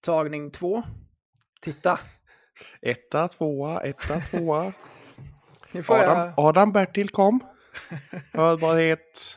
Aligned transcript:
Tagning 0.00 0.50
två. 0.50 0.82
Titta. 1.60 2.00
Etta, 2.82 3.28
tvåa, 3.28 3.80
etta, 3.80 4.20
tvåa. 4.20 4.60
Adam, 5.88 6.18
jag... 6.18 6.32
Adam 6.36 6.72
Bertil 6.72 7.08
kom. 7.08 7.40
Hörbarhet 8.32 9.36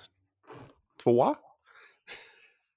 tvåa. 1.04 1.36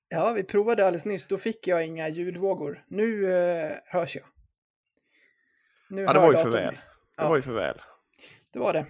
Ja, 0.08 0.32
vi 0.32 0.44
provade 0.44 0.86
alldeles 0.86 1.04
nyss. 1.04 1.26
Då 1.26 1.38
fick 1.38 1.66
jag 1.66 1.86
inga 1.86 2.08
ljudvågor. 2.08 2.84
Nu 2.88 3.34
eh, 3.34 3.72
hörs 3.84 4.16
jag. 4.16 4.24
Nu 5.88 6.02
Ja, 6.02 6.12
det 6.12 6.18
var 6.18 6.32
ju 6.32 6.38
för 6.38 6.50
väl. 6.50 6.74
Det 6.74 6.80
Ja. 7.16 7.28
var 7.28 7.36
ju 7.36 7.42
för 7.42 7.52
väl. 7.52 7.80
Det 8.52 8.58
var 8.58 8.72
det. 8.72 8.86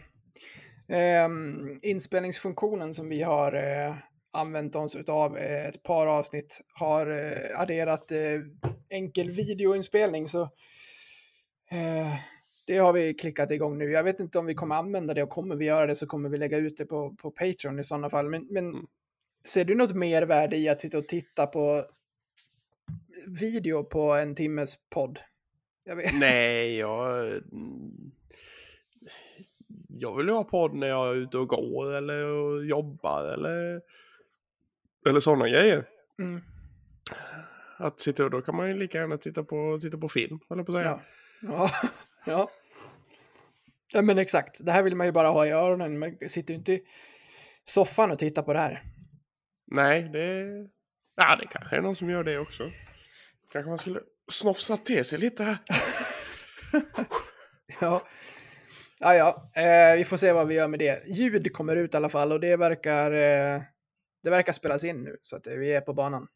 Ehm, 0.88 1.78
inspelningsfunktionen 1.82 2.94
som 2.94 3.08
vi 3.08 3.22
har 3.22 3.52
eh, 3.52 3.96
använt 4.34 4.76
oss 4.76 4.96
av 5.08 5.38
eh, 5.38 5.66
ett 5.66 5.82
par 5.82 6.06
avsnitt 6.06 6.60
har 6.74 7.06
eh, 7.06 7.60
adderat 7.60 8.12
eh, 8.12 8.40
enkel 8.88 9.30
videoinspelning. 9.30 10.28
Så 10.28 10.50
det 12.66 12.76
har 12.78 12.92
vi 12.92 13.14
klickat 13.14 13.50
igång 13.50 13.78
nu. 13.78 13.90
Jag 13.90 14.04
vet 14.04 14.20
inte 14.20 14.38
om 14.38 14.46
vi 14.46 14.54
kommer 14.54 14.74
använda 14.74 15.14
det 15.14 15.22
och 15.22 15.28
kommer 15.28 15.56
vi 15.56 15.64
göra 15.64 15.86
det 15.86 15.96
så 15.96 16.06
kommer 16.06 16.28
vi 16.28 16.38
lägga 16.38 16.56
ut 16.56 16.76
det 16.76 16.84
på, 16.84 17.14
på 17.14 17.30
Patreon 17.30 17.78
i 17.78 17.84
sådana 17.84 18.10
fall. 18.10 18.28
Men, 18.28 18.46
men 18.50 18.64
Mm. 18.64 18.86
ser 19.44 19.64
du 19.64 19.74
något 19.74 19.94
mervärde 19.94 20.56
i 20.56 20.68
att 20.68 20.80
sitta 20.80 20.98
och 20.98 21.08
titta 21.08 21.46
på 21.46 21.84
video 23.26 23.84
på 23.84 24.12
en 24.12 24.34
timmes 24.34 24.76
podd? 24.90 25.18
Jag. 25.84 26.14
Nej, 26.20 26.76
jag... 26.76 27.32
Jag 29.88 30.16
vill 30.16 30.26
ju 30.26 30.32
ha 30.32 30.44
podd 30.44 30.74
när 30.74 30.86
jag 30.86 31.08
är 31.08 31.14
ute 31.14 31.38
och 31.38 31.48
går 31.48 31.94
eller 31.94 32.62
jobbar 32.62 33.24
eller... 33.24 33.80
Eller 35.08 35.20
sådana 35.20 35.48
grejer. 35.48 35.84
Mm. 36.18 36.42
Att 37.76 38.00
sitta 38.00 38.24
och 38.24 38.30
då 38.30 38.42
kan 38.42 38.56
man 38.56 38.68
ju 38.68 38.74
lika 38.74 38.98
gärna 38.98 39.18
titta 39.18 39.44
på, 39.44 39.78
titta 39.82 39.98
på 39.98 40.08
film, 40.08 40.38
eller 40.50 40.62
på 40.62 40.76
att 40.76 40.82
säga. 40.82 41.00
Ja. 41.40 41.70
Ja. 41.82 41.90
ja. 42.26 42.50
Ja 43.92 44.02
men 44.02 44.18
exakt. 44.18 44.56
Det 44.60 44.72
här 44.72 44.82
vill 44.82 44.96
man 44.96 45.06
ju 45.06 45.12
bara 45.12 45.28
ha 45.28 45.46
i 45.46 45.50
öronen. 45.50 45.98
Man 45.98 46.16
sitter 46.28 46.54
ju 46.54 46.58
inte 46.58 46.72
i 46.72 46.82
soffan 47.64 48.10
och 48.10 48.18
tittar 48.18 48.42
på 48.42 48.52
det 48.52 48.58
här. 48.58 48.82
Nej, 49.66 50.02
det... 50.12 50.44
Ja, 51.16 51.36
det 51.36 51.46
kanske 51.46 51.76
är 51.76 51.80
någon 51.80 51.96
som 51.96 52.10
gör 52.10 52.24
det 52.24 52.38
också. 52.38 52.70
Kanske 53.52 53.68
man 53.68 53.78
skulle 53.78 54.00
snofsa 54.32 54.76
till 54.76 55.04
sig 55.04 55.18
lite 55.18 55.42
här. 55.44 55.58
Ja. 57.80 58.06
Ja, 59.00 59.14
ja. 59.14 59.50
Eh, 59.62 59.96
vi 59.96 60.04
får 60.04 60.16
se 60.16 60.32
vad 60.32 60.48
vi 60.48 60.54
gör 60.54 60.68
med 60.68 60.78
det. 60.78 61.06
Ljud 61.06 61.52
kommer 61.52 61.76
ut 61.76 61.94
i 61.94 61.96
alla 61.96 62.08
fall 62.08 62.32
och 62.32 62.40
det 62.40 62.56
verkar, 62.56 63.12
eh, 63.12 63.62
det 64.24 64.30
verkar 64.30 64.52
spelas 64.52 64.84
in 64.84 65.02
nu. 65.04 65.16
Så 65.22 65.36
att 65.36 65.46
eh, 65.46 65.54
vi 65.54 65.72
är 65.74 65.80
på 65.80 65.94
banan. 65.94 66.26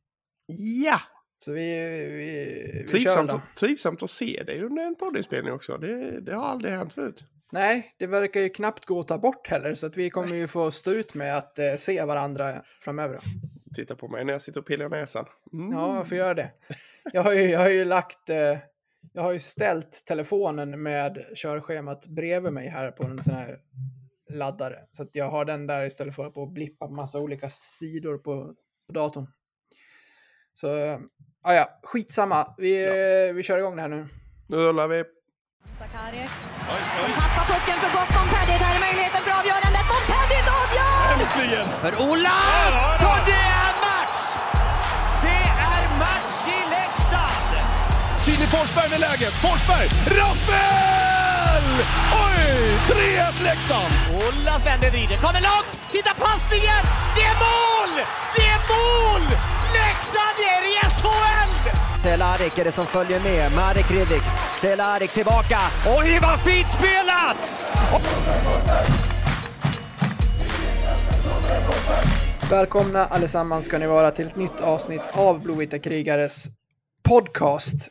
Ja! 0.84 1.00
Så 1.39 1.53
vi, 1.53 1.61
vi, 2.08 2.72
vi 2.72 2.78
kör 2.81 2.86
Trivsamt, 2.86 3.31
då. 3.31 3.36
att- 3.36 3.56
trivsamt 3.56 4.03
att 4.03 4.11
se 4.11 4.42
dig 4.47 4.62
under 4.62 4.83
en 4.83 4.94
poddinspelning 4.94 5.53
också. 5.53 5.78
Det, 5.78 6.20
det 6.20 6.34
har 6.34 6.44
aldrig 6.44 6.72
hänt 6.75 6.92
förut. 6.94 7.25
Nej, 7.53 7.94
det 7.98 8.06
verkar 8.06 8.41
ju 8.41 8.48
knappt 8.48 8.84
gå 8.86 9.00
att 9.00 9.09
ta 9.09 9.19
bort 9.19 9.48
heller. 9.48 9.75
Så 9.75 9.86
att 9.86 9.97
vi 9.97 10.11
kommer 10.11 10.36
ju 10.36 10.47
få 10.48 10.70
stå 10.70 10.91
ut 10.91 11.14
med 11.14 11.36
att 11.36 11.59
eh, 11.59 11.75
se 11.77 12.05
varandra 12.05 12.62
framöver. 12.81 13.20
Titta 13.75 13.97
på 13.97 14.09
mig 14.09 14.25
när 14.25 14.33
jag 14.33 14.42
sitter 14.42 14.61
och 14.61 14.66
pillar 14.66 14.89
näsan. 14.89 15.25
Mm. 15.53 15.72
Ja, 15.72 15.97
jag 15.97 16.09
får 16.09 16.16
göra 16.16 16.34
det. 16.34 16.50
Jag 17.12 17.22
har 17.22 17.33
ju, 17.33 17.50
jag 17.50 17.61
har 17.61 17.69
ju 17.69 17.84
lagt... 17.84 18.28
Eh, 18.31 18.59
jag 19.12 19.22
har 19.22 19.33
ju 19.33 19.41
ställt 19.41 20.03
telefonen 20.06 20.83
med 20.83 21.25
körschemat 21.36 22.06
bredvid 22.06 22.53
mig 22.53 22.69
här 22.69 22.91
på 22.91 23.05
en 23.05 23.22
sån 23.22 23.34
här 23.34 23.59
laddare. 24.31 24.79
Så 24.93 25.03
att 25.03 25.15
jag 25.15 25.31
har 25.31 25.45
den 25.45 25.67
där 25.67 25.87
istället 25.87 26.15
för 26.15 26.27
att 26.27 26.34
på 26.34 26.47
blippa 26.47 26.89
massa 26.89 27.19
olika 27.19 27.48
sidor 27.48 28.19
på, 28.19 28.55
på 28.87 28.93
datorn. 28.93 29.27
Så, 30.53 30.67
ja, 31.43 31.55
ja, 31.55 31.81
skitsamma. 31.83 32.55
Vi, 32.59 32.84
eh, 33.29 33.34
vi 33.34 33.43
kör 33.43 33.59
igång 33.59 33.77
det 33.77 33.83
här 33.83 33.89
nu. 33.89 34.09
Nu 34.49 34.56
rullar 34.56 34.89
vi. 34.89 35.05
Sakari 35.79 36.23
som 37.01 37.12
tappar 37.21 37.45
pucken 37.53 37.79
för 37.83 37.91
gott. 37.97 38.11
Montpellier, 38.17 38.59
där 38.65 38.72
är 38.77 38.81
möjligheten 38.87 39.21
för 39.27 39.33
avgörandet. 39.41 39.84
Montpellier 39.93 40.45
avgör! 40.60 40.99
För 41.84 41.93
Olas! 42.09 43.03
Och 43.10 43.21
det 43.31 43.45
är 43.62 43.72
match! 43.87 44.21
Det 45.25 45.43
är 45.72 45.84
match 46.05 46.37
i 46.56 46.59
Leksand! 46.75 47.53
Filip 48.25 48.50
Forsberg 48.56 48.91
med 48.91 49.00
läget. 49.00 49.34
Forsberg! 49.45 49.89
Rappel! 51.59 51.85
Oj! 52.13 52.45
3-1 52.87 53.43
Leksand! 53.43 53.93
Olas 54.15 54.67
vänder, 54.67 54.91
vrider, 54.91 55.17
kommer 55.17 55.41
långt! 55.41 55.93
Titta 55.93 56.11
passningen! 56.15 56.83
Det 57.17 57.23
är 57.23 57.37
mål! 57.47 57.93
Det 58.37 58.47
är 58.57 58.61
mål! 58.73 59.23
Leksand 59.79 60.39
är 60.55 60.63
i 60.71 60.75
SHL! 60.91 61.79
Cehlárik 62.03 62.59
är 62.59 62.65
det 62.65 62.73
som 62.73 62.87
följer 62.87 63.21
med. 63.21 63.53
Marek 63.53 63.91
Hrivik. 63.91 64.23
Cehlárik 64.59 65.11
tillbaka. 65.11 65.59
Oj, 65.99 66.19
vad 66.23 66.41
fint 66.41 66.71
spelat! 66.71 67.65
Välkomna 72.51 73.07
allesammans 73.07 73.65
ska 73.65 73.79
ni 73.79 73.87
vara 73.87 74.11
till 74.11 74.27
ett 74.27 74.37
nytt 74.37 74.61
avsnitt 74.61 75.03
av 75.13 75.41
Blåvita 75.41 75.79
krigares 75.79 76.47
podcast. 77.03 77.89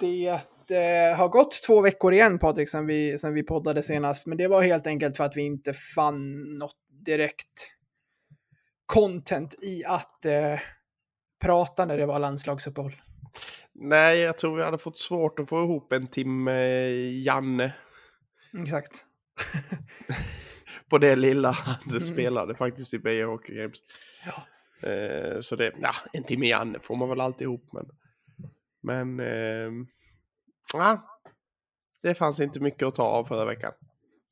Det 0.00 0.40
eh, 0.70 1.16
har 1.16 1.28
gått 1.28 1.62
två 1.62 1.80
veckor 1.80 2.12
igen 2.12 2.38
Patrik 2.38 2.68
sen 2.68 2.86
vi, 2.86 3.18
sen 3.18 3.34
vi 3.34 3.42
poddade 3.42 3.82
senast, 3.82 4.26
men 4.26 4.38
det 4.38 4.48
var 4.48 4.62
helt 4.62 4.86
enkelt 4.86 5.16
för 5.16 5.24
att 5.24 5.36
vi 5.36 5.42
inte 5.42 5.72
fann 5.72 6.42
något 6.58 6.76
direkt 6.88 7.70
content 8.86 9.54
i 9.62 9.84
att 9.84 10.24
eh, 10.24 10.60
prata 11.40 11.84
när 11.86 11.98
det 11.98 12.06
var 12.06 12.18
landslagsuppehåll. 12.18 12.96
Nej, 13.72 14.18
jag 14.18 14.38
tror 14.38 14.56
vi 14.56 14.62
hade 14.62 14.78
fått 14.78 14.98
svårt 14.98 15.38
att 15.38 15.48
få 15.48 15.62
ihop 15.62 15.92
en 15.92 16.06
timme 16.06 16.88
Janne 17.24 17.74
Exakt. 18.62 19.04
på 20.90 20.98
det 20.98 21.16
lilla 21.16 21.50
han 21.50 21.76
Mm. 21.86 22.00
spelade 22.00 22.54
faktiskt 22.54 22.94
i 22.94 22.98
Beijer 22.98 23.24
Hockey 23.24 23.54
Games. 23.54 23.78
Ja. 24.26 24.46
Eh, 24.88 25.40
så 25.40 25.56
det, 25.56 25.72
ja, 25.82 25.92
en 26.12 26.24
timme 26.24 26.46
Janne 26.46 26.78
får 26.80 26.96
man 26.96 27.08
väl 27.08 27.20
alltid 27.20 27.44
ihop 27.44 27.72
men... 27.72 27.86
Men... 28.82 29.20
Eh, 29.20 29.86
ja, 30.72 31.20
det 32.02 32.14
fanns 32.14 32.40
inte 32.40 32.60
mycket 32.60 32.82
att 32.82 32.94
ta 32.94 33.02
av 33.02 33.24
förra 33.24 33.44
veckan. 33.44 33.72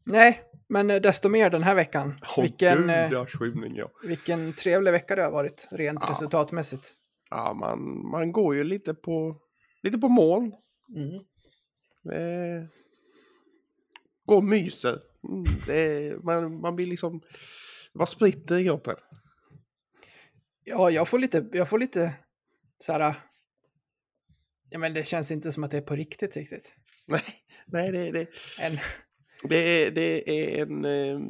Nej, 0.05 0.43
men 0.69 0.91
eh, 0.91 1.01
desto 1.01 1.29
mer 1.29 1.51
den 1.51 1.63
här 1.63 1.75
veckan. 1.75 2.21
Åh 2.37 2.43
vilken, 2.43 2.91
eh, 2.91 3.09
gudars 3.09 3.33
skymning 3.33 3.77
ja. 3.77 3.91
vilken 4.03 4.53
trevlig 4.53 4.93
vecka 4.93 5.17
det 5.17 5.23
har 5.23 5.31
varit, 5.31 5.69
rent 5.71 5.99
Ja. 6.03 6.11
resultatmässigt. 6.11 6.95
Ja, 7.31 7.55
man, 7.55 8.09
man 8.11 8.33
går 8.33 8.55
ju 8.55 8.65
lite 8.65 8.95
på, 8.95 9.37
lite 9.83 9.99
på 9.99 10.09
moln. 10.09 10.53
Mm. 10.97 11.15
Eh, 12.13 12.69
går 14.27 14.37
och 14.37 14.45
myser. 14.45 15.01
Mm, 15.29 15.45
det 15.67 16.25
man, 16.25 16.61
man 16.61 16.77
blir 16.77 16.87
liksom... 16.87 17.21
Vad 17.93 18.09
spritter 18.09 18.57
i 18.59 18.65
kroppen? 18.65 18.97
Ja, 20.65 20.91
jag 20.91 21.09
får 21.09 21.19
lite, 21.19 21.47
jag 21.53 21.69
får 21.69 21.79
lite 21.79 22.15
så 22.79 22.93
här. 22.93 23.15
Ja, 24.75 24.79
men 24.79 24.95
det 24.95 25.05
känns 25.09 25.31
inte 25.31 25.53
som 25.53 25.65
att 25.65 25.71
det 25.71 25.77
är 25.77 25.81
på 25.83 25.97
riktigt 25.97 26.37
riktigt. 26.37 26.75
Nej, 27.07 27.23
nej 27.67 27.93
det, 27.93 28.11
det, 28.11 28.29
En, 28.61 28.79
det, 29.43 29.57
är, 29.57 29.91
det 29.91 30.31
är 30.31 30.63
en 30.63 30.85
eh, 30.85 31.21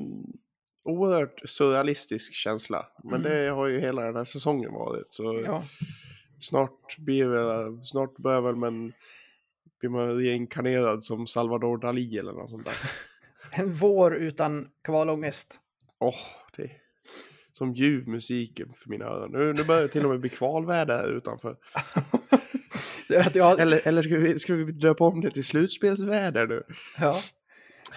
oerhört 0.85 1.41
surrealistisk 1.45 2.35
känsla. 2.35 2.87
Men 3.03 3.21
Mm. 3.21 3.23
det 3.33 3.51
har 3.51 3.67
ju 3.67 3.81
hela 3.81 4.03
den 4.03 4.17
här 4.17 4.25
säsongen 4.25 4.73
varit. 4.73 5.07
Så 5.11 5.43
ja, 5.47 5.65
snart, 6.41 6.99
blir 6.99 7.25
väl, 7.25 7.85
snart 7.85 8.17
börjar 8.17 8.41
väl 8.41 8.57
man, 8.57 8.93
blir 9.81 9.91
man 9.91 10.19
reinkarnerad 10.19 11.03
som 11.03 11.27
Salvador 11.27 11.79
Dalí 11.79 12.19
eller 12.19 12.33
något 12.33 12.51
sånt 12.51 12.65
där. 12.65 12.91
en 13.51 13.73
vår 13.73 14.15
utan 14.15 14.69
kvalångest. 14.85 15.61
Åh, 15.99 16.17
det 16.57 16.63
är 16.63 16.71
som 17.53 17.75
ljuv 17.75 18.09
musik 18.09 18.61
för 18.75 18.91
mina 18.91 19.05
öron. 19.05 19.33
Nu, 19.33 19.53
nu 19.53 19.65
börjar 19.65 19.83
det 19.83 19.89
till 19.89 20.05
och 20.05 20.11
med 20.11 20.21
bli 20.21 20.31
kvalväder 20.31 20.97
här 20.97 21.17
utanför. 21.17 21.57
Jag, 23.35 23.61
Eller, 23.61 23.89
eller 23.89 24.03
ska, 24.03 24.17
vi, 24.17 24.39
ska 24.39 24.55
vi 24.55 24.73
döpa 24.73 25.05
om 25.05 25.21
det 25.21 25.31
till 25.31 25.45
slutspelsväder 25.45 26.47
nu? 26.47 26.63
ja, 26.99 27.21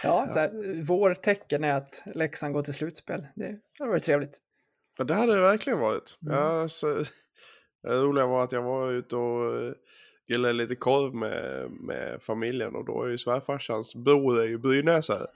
ja, 0.04 0.28
så 0.30 0.40
här, 0.40 0.84
vår 0.84 1.14
tecken 1.14 1.64
är 1.64 1.74
att 1.74 2.04
Leksand 2.16 2.54
går 2.54 2.64
till 2.64 2.74
slutspel. 2.74 3.28
Det 3.36 3.60
har 3.80 3.88
varit 3.88 4.04
trevligt. 4.04 4.38
Ja, 4.98 5.04
det 5.04 5.14
hade 5.14 5.36
det 5.36 5.42
verkligen 5.42 5.80
varit. 5.80 6.18
Mm. 6.22 6.34
Ja, 6.34 6.70
så, 6.70 7.04
det 7.84 7.90
roliga 7.90 8.26
var 8.26 8.44
att 8.44 8.52
jag 8.52 8.62
var 8.62 8.92
ute 8.92 9.16
och 9.16 9.64
eh, 9.64 9.74
grillade 10.28 10.54
lite 10.54 10.76
korv 10.76 11.16
med, 11.16 11.72
med 11.72 12.22
familjen 12.22 12.76
och 12.76 12.86
då 12.86 13.04
är 13.04 13.08
ju 13.08 13.18
svärfarsans 13.18 13.96
bror 13.96 14.42
är 14.42 14.48
ju 14.48 14.58
brynäsare. 14.58 15.28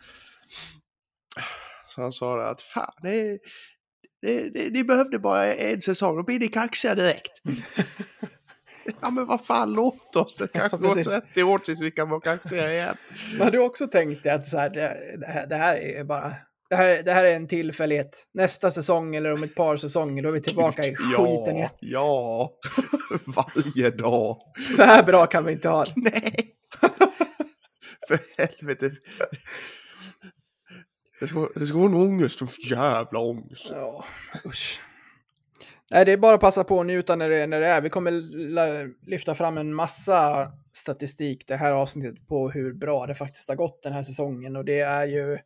Så 1.87 2.01
han 2.01 2.11
sa 2.11 2.35
det 2.35 2.49
att 2.49 2.61
fan, 2.61 2.93
det, 3.01 3.39
det, 4.21 4.49
det, 4.49 4.69
ni 4.69 4.83
behövde 4.83 5.19
bara 5.19 5.53
en 5.53 5.81
säsong, 5.81 6.17
då 6.17 6.23
blir 6.23 6.39
ni 6.39 6.47
kaxiga 6.47 6.95
direkt. 6.95 7.41
ja 9.01 9.09
men 9.09 9.25
vad 9.25 9.45
fan, 9.45 9.73
låt 9.73 10.15
oss. 10.15 10.37
Det 10.37 10.47
kanske 10.47 10.77
går 10.77 10.95
precis. 10.95 11.13
30 11.13 11.43
år 11.43 11.57
tills 11.57 11.81
vi 11.81 11.91
kan 11.91 12.09
vara 12.09 12.21
kaxiga 12.21 12.73
igen. 12.73 12.95
Men 13.31 13.41
har 13.41 13.51
du 13.51 13.59
också 13.59 13.87
tänkt 13.87 14.25
att 14.25 14.45
så 14.45 14.57
här, 14.57 14.69
det, 14.69 15.27
här, 15.27 15.47
det 15.47 15.55
här 15.55 15.75
är 15.75 16.03
bara 16.03 16.33
det 16.71 16.75
här, 16.75 17.03
det 17.03 17.11
här 17.11 17.25
är 17.25 17.35
en 17.35 17.47
tillfällighet. 17.47 18.27
Nästa 18.33 18.71
säsong 18.71 19.15
eller 19.15 19.33
om 19.33 19.43
ett 19.43 19.55
par 19.55 19.77
säsonger, 19.77 20.23
då 20.23 20.29
är 20.29 20.33
vi 20.33 20.41
tillbaka 20.41 20.83
i 20.83 20.95
skiten 21.15 21.55
igen. 21.55 21.69
Ja, 21.79 22.51
varje 23.25 23.91
dag. 23.91 24.37
Så 24.69 24.83
här 24.83 25.03
bra 25.03 25.25
kan 25.25 25.45
vi 25.45 25.51
inte 25.51 25.69
ha 25.69 25.85
det. 25.85 25.93
Nej! 25.95 26.55
För 28.07 28.19
helvete. 28.37 28.91
Det 31.19 31.27
ska, 31.27 31.49
det 31.55 31.65
ska 31.65 31.77
vara 31.77 31.89
en 31.89 31.95
ångest, 31.95 32.41
en 32.41 32.47
jävla 32.69 33.19
ångest. 33.19 33.67
Ja, 33.69 34.05
usch. 34.45 34.81
Nej, 35.93 36.05
det 36.05 36.11
är 36.11 36.17
bara 36.17 36.35
att 36.35 36.41
passa 36.41 36.63
på 36.63 36.77
och 36.77 36.85
njuta 36.85 37.15
när 37.15 37.29
det, 37.29 37.47
när 37.47 37.61
det 37.61 37.67
är. 37.67 37.81
Vi 37.81 37.89
kommer 37.89 38.11
lyfta 39.09 39.35
fram 39.35 39.57
en 39.57 39.73
massa 39.73 40.51
statistik 40.71 41.47
det 41.47 41.55
här 41.55 41.71
avsnittet 41.71 42.27
på 42.27 42.49
hur 42.49 42.73
bra 42.73 43.05
det 43.05 43.15
faktiskt 43.15 43.49
har 43.49 43.55
gått 43.55 43.83
den 43.83 43.93
här 43.93 44.03
säsongen 44.03 44.55
och 44.55 44.65
det 44.65 44.79
är 44.79 45.05
ju 45.05 45.37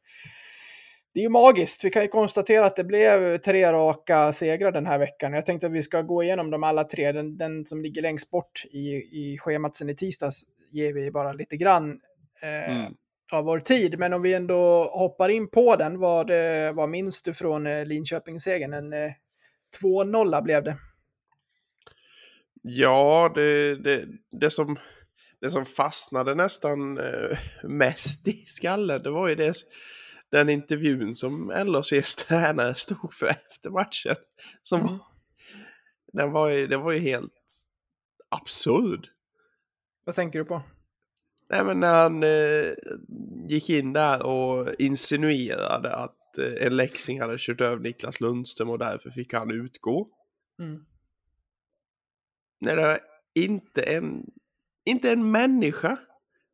det 1.14 1.20
är 1.20 1.24
ju 1.24 1.30
magiskt. 1.30 1.84
Vi 1.84 1.90
kan 1.90 2.02
ju 2.02 2.08
konstatera 2.08 2.66
att 2.66 2.76
det 2.76 2.84
blev 2.84 3.38
tre 3.38 3.72
raka 3.74 4.34
segrar 4.34 4.72
den 4.72 4.86
här 4.86 4.98
veckan. 4.98 5.34
Jag 5.34 5.46
tänkte 5.46 5.68
att 5.68 5.74
vi 5.74 5.82
ska 5.82 6.02
gå 6.02 6.24
igenom 6.24 6.52
dem 6.52 6.64
alla 6.64 6.84
tre. 6.84 7.12
Den, 7.12 7.38
den 7.38 7.66
som 7.66 7.82
ligger 7.82 8.02
längst 8.02 8.32
bort 8.32 8.66
i, 8.72 8.90
i 8.96 9.38
schemat 9.40 9.76
sen 9.76 9.90
i 9.90 9.96
tisdags 9.96 10.44
ger 10.72 10.94
vi 10.94 11.12
bara 11.12 11.34
lite 11.34 11.58
grann 11.58 12.00
eh, 12.42 12.76
Mm. 12.76 12.94
av 13.32 13.46
vår 13.46 13.60
tid. 13.60 14.00
Men 14.00 14.14
om 14.14 14.22
vi 14.22 14.34
ändå 14.34 14.84
hoppar 14.84 15.30
in 15.30 15.48
på 15.50 15.76
den, 15.76 16.00
vad, 16.00 16.30
eh, 16.30 16.74
vad 16.74 16.90
minns 16.90 17.22
du 17.22 17.34
från 17.34 17.68
eh, 17.68 17.86
Linköpingssegern? 17.86 18.74
En 18.74 18.94
eh, 18.94 19.12
2-0 19.82 20.42
blev 20.42 20.64
det. 20.64 20.78
Ja, 22.62 23.32
det, 23.36 23.76
det, 23.76 24.08
det, 24.32 24.50
som, 24.50 24.78
det 25.42 25.52
som 25.52 25.66
fastnade 25.66 26.36
nästan 26.36 26.98
eh, 26.98 27.38
mest 27.64 28.28
i 28.28 28.44
skallen, 28.46 29.04
det 29.04 29.10
var 29.10 29.28
ju 29.28 29.36
det, 29.36 29.54
den 30.32 30.50
intervjun 30.50 31.16
som 31.16 31.52
LHCs 31.66 32.16
tränare 32.16 32.76
stod 32.76 33.14
för 33.14 33.26
efter 33.28 33.70
matchen. 33.70 34.16
Som, 34.64 34.80
Mm. 34.82 35.00
den 36.14 36.32
var 36.32 36.50
ju, 36.50 36.68
det 36.68 36.78
var 36.78 36.92
ju 36.92 37.00
helt 37.00 37.34
absurd. 38.30 39.08
Vad 40.04 40.16
tänker 40.16 40.40
du 40.40 40.46
på? 40.46 40.62
Nej 41.50 41.64
men 41.64 41.80
när 41.80 41.94
han 42.04 42.24
eh, 42.24 42.74
gick 43.50 43.70
in 43.70 43.94
där 43.94 44.26
och 44.26 44.76
insinuerade 44.80 45.96
att 45.96 46.16
eh, 46.38 46.68
en 46.68 46.76
läxing 46.78 47.22
hade 47.22 47.36
kört 47.40 47.62
över 47.62 47.84
Niklas 47.84 48.22
Lundström 48.22 48.70
och 48.70 48.80
därför 48.80 49.10
fick 49.10 49.34
han 49.34 49.52
utgå. 49.52 50.08
Mm. 50.60 50.86
När 52.62 52.76
det 52.76 53.00
inte 53.36 53.82
en, 53.84 54.26
inte 54.86 55.12
en 55.12 55.32
människa 55.32 55.98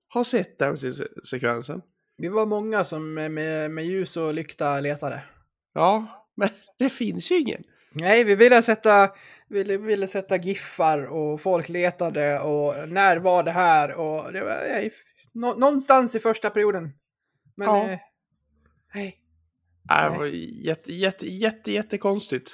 har 0.07 0.23
sett 0.23 0.59
den 0.59 0.77
se- 0.77 1.07
sekvensen. 1.23 1.81
Vi 2.17 2.27
var 2.27 2.45
många 2.45 2.83
som 2.83 3.13
med, 3.13 3.31
med, 3.71 3.85
ljus 3.85 4.17
och 4.17 4.33
lykta 4.33 4.79
letade. 4.79 5.23
Ja, 5.73 6.25
men 6.35 6.49
det 6.77 6.89
finns 6.89 7.31
ju 7.31 7.39
ingen. 7.39 7.63
Nej, 7.93 8.23
vi 8.23 8.35
ville 8.35 8.61
sätta, 8.61 9.09
ville, 9.47 9.77
ville 9.77 10.07
sätta 10.07 10.37
giffar 10.37 11.05
och 11.11 11.41
folk 11.41 11.69
letade 11.69 12.39
och 12.39 12.89
när 12.89 13.17
var 13.17 13.43
det 13.43 13.51
här 13.51 13.93
och 13.99 14.33
det 14.33 14.41
var 14.41 14.49
nej, 14.49 14.91
nå, 15.33 15.53
någonstans 15.53 16.15
i 16.15 16.19
första 16.19 16.49
perioden. 16.49 16.89
Men 17.55 17.67
Ja. 17.67 17.89
eh, 17.91 17.99
nej. 18.93 19.17
Nej, 19.89 20.11
Det 20.11 20.17
var 20.17 20.25
jätte, 20.65 20.93
jätte, 20.93 21.27
jätte, 21.31 21.71
jättekonstigt. 21.71 22.51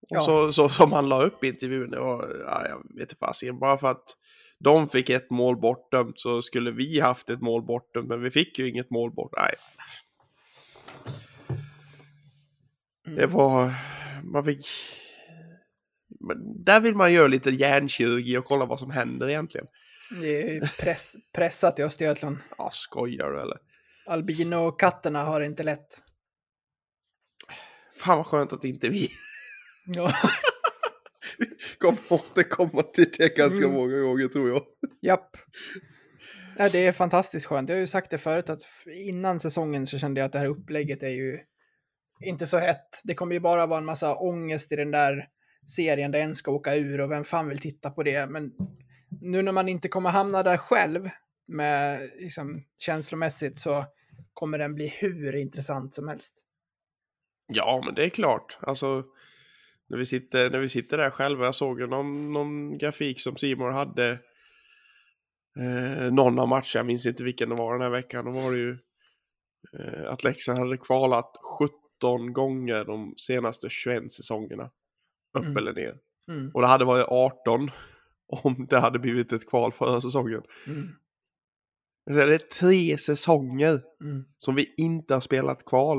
Och 0.00 0.08
Ja. 0.16 0.22
så, 0.22 0.52
så 0.52 0.68
som 0.68 0.92
han 0.92 1.08
la 1.08 1.22
upp 1.22 1.44
intervjun, 1.44 1.90
det 1.90 2.00
var, 2.00 2.42
ja, 2.46 2.68
jag 2.68 2.78
vet 2.94 3.00
inte 3.00 3.16
fasiken, 3.16 3.58
bara 3.58 3.78
för 3.78 3.90
att 3.90 4.16
de 4.58 4.88
fick 4.88 5.10
ett 5.10 5.30
mål 5.30 5.56
bortdömt 5.56 6.20
så 6.20 6.42
skulle 6.42 6.70
vi 6.70 7.00
haft 7.00 7.30
ett 7.30 7.40
mål 7.40 7.62
bortdömt, 7.62 8.08
men 8.08 8.22
vi 8.22 8.30
fick 8.30 8.58
ju 8.58 8.68
inget 8.68 8.90
mål 8.90 9.10
bort. 9.10 9.32
Nej. 9.36 9.54
Det 13.16 13.26
var, 13.26 13.74
man 14.24 14.44
fick, 14.44 14.66
där 16.64 16.80
vill 16.80 16.94
man 16.94 17.12
göra 17.12 17.26
lite 17.26 17.50
hjärnkirurgi 17.50 18.36
och 18.36 18.44
kolla 18.44 18.66
vad 18.66 18.78
som 18.78 18.90
händer 18.90 19.28
egentligen. 19.28 19.66
Det 20.20 20.56
är 20.56 20.72
press, 20.82 21.16
pressat 21.34 21.78
i 21.78 21.82
Östergötland. 21.82 22.36
Ja, 22.58 22.70
skojar 22.72 23.30
du 23.30 23.40
eller? 23.40 23.58
Albino-katterna 24.06 25.24
har 25.24 25.40
det 25.40 25.46
inte 25.46 25.62
lätt. 25.62 26.02
Fan 28.00 28.16
vad 28.16 28.26
skönt 28.26 28.52
att 28.52 28.64
inte 28.64 28.88
vi 28.88 29.08
Ja. 29.86 30.12
kommer 31.78 31.98
återkomma 32.10 32.82
till 32.82 33.10
det 33.18 33.36
ganska 33.36 33.64
Mm. 33.64 33.76
många 33.76 34.00
gånger 34.00 34.28
tror 34.28 34.48
jag. 34.50 34.62
Japp. 35.02 35.36
Ja, 36.58 36.68
det 36.68 36.86
är 36.86 36.92
fantastiskt 36.92 37.46
skönt. 37.46 37.68
Jag 37.68 37.76
har 37.76 37.80
ju 37.80 37.86
sagt 37.86 38.10
det 38.10 38.18
förut 38.18 38.50
att 38.50 38.60
innan 38.86 39.40
säsongen 39.40 39.86
så 39.86 39.98
kände 39.98 40.20
jag 40.20 40.26
att 40.26 40.32
det 40.32 40.38
här 40.38 40.46
upplägget 40.46 41.02
är 41.02 41.08
ju 41.08 41.38
inte 42.20 42.46
så 42.46 42.58
hett. 42.58 43.00
Det 43.04 43.14
kommer 43.14 43.34
ju 43.34 43.40
bara 43.40 43.66
vara 43.66 43.78
en 43.78 43.84
massa 43.84 44.16
ångest 44.16 44.72
i 44.72 44.76
den 44.76 44.90
där 44.90 45.26
serien 45.76 46.10
där 46.10 46.18
en 46.18 46.34
ska 46.34 46.50
åka 46.50 46.74
ur 46.74 47.00
och 47.00 47.10
vem 47.10 47.24
fan 47.24 47.48
vill 47.48 47.58
titta 47.58 47.90
på 47.90 48.02
det. 48.02 48.26
Men 48.26 48.50
nu 49.20 49.42
när 49.42 49.52
man 49.52 49.68
inte 49.68 49.88
kommer 49.88 50.10
hamna 50.10 50.42
där 50.42 50.56
själv 50.56 51.08
med 51.52 52.10
liksom, 52.18 52.62
känslomässigt 52.78 53.58
så 53.58 53.84
kommer 54.32 54.58
den 54.58 54.74
bli 54.74 54.88
hur 54.88 55.36
intressant 55.36 55.94
som 55.94 56.08
helst. 56.08 56.44
Ja, 57.46 57.82
men 57.84 57.94
det 57.94 58.04
är 58.04 58.08
klart. 58.08 58.58
Alltså, 58.60 59.04
när 59.88 59.98
vi 59.98 60.04
sitter, 60.04 60.50
när 60.50 60.58
vi 60.58 60.68
sitter 60.68 60.98
där 60.98 61.10
själva. 61.10 61.44
Jag 61.44 61.54
såg 61.54 61.80
ju 61.80 61.86
någon, 61.86 62.32
någon 62.32 62.78
grafik 62.78 63.20
som 63.20 63.36
Simon 63.36 63.74
hade. 63.74 64.18
Eh, 65.58 66.12
någon 66.12 66.38
av 66.38 66.48
matcherna, 66.48 66.64
jag 66.74 66.86
minns 66.86 67.06
inte 67.06 67.24
vilken 67.24 67.48
det 67.48 67.54
var 67.54 67.72
den 67.72 67.82
här 67.82 67.90
veckan. 67.90 68.24
Då 68.24 68.30
var 68.30 68.52
det 68.52 68.58
ju 68.58 68.78
eh, 69.78 70.12
att 70.12 70.24
Leksand 70.24 70.58
hade 70.58 70.76
kvalat 70.76 71.32
17 72.00 72.32
gånger 72.32 72.84
de 72.84 73.14
senaste 73.16 73.68
21 73.68 74.12
säsongerna. 74.12 74.70
Upp 75.38 75.44
Mm. 75.44 75.56
eller 75.56 75.72
ner. 75.72 75.98
Mm. 76.28 76.50
Och 76.54 76.60
det 76.60 76.66
hade 76.66 76.84
varit 76.84 77.06
18 77.08 77.70
om 78.26 78.66
det 78.70 78.78
hade 78.78 78.98
blivit 78.98 79.32
ett 79.32 79.48
kval 79.48 79.72
förra 79.72 80.00
säsongen. 80.00 80.42
Mm. 80.66 80.88
Det 82.06 82.22
är 82.34 82.38
tre 82.38 82.98
säsonger 82.98 83.80
Mm. 84.02 84.24
som 84.38 84.54
vi 84.54 84.74
inte 84.76 85.14
har 85.14 85.20
spelat 85.20 85.64
kval. 85.64 85.98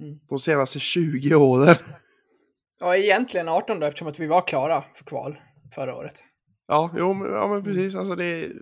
Mm. 0.00 0.18
De 0.28 0.38
senaste 0.38 0.78
20 0.80 1.34
åren. 1.34 1.76
Ja, 2.80 2.96
egentligen 2.96 3.48
18 3.48 3.80
då 3.80 3.86
eftersom 3.86 4.08
att 4.08 4.18
vi 4.20 4.26
var 4.26 4.46
klara 4.46 4.84
för 4.94 5.04
kval 5.04 5.38
förra 5.74 5.96
året. 5.96 6.24
Ja, 6.66 6.94
jo, 6.98 7.12
men, 7.14 7.32
ja, 7.32 7.48
men 7.48 7.64
precis. 7.64 7.94
Alltså 7.94 8.14
det 8.16 8.24
är... 8.24 8.52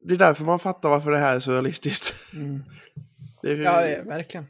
Det 0.00 0.14
är 0.14 0.18
därför 0.18 0.44
man 0.44 0.58
fattar 0.58 0.88
varför 0.88 1.10
det 1.10 1.18
här 1.18 1.36
är 1.36 1.40
så 1.40 1.52
realistiskt. 1.52 2.14
Mm. 2.34 2.62
Är, 3.42 3.56
Ja, 3.56 3.86
ja, 3.88 4.02
verkligen. 4.02 4.46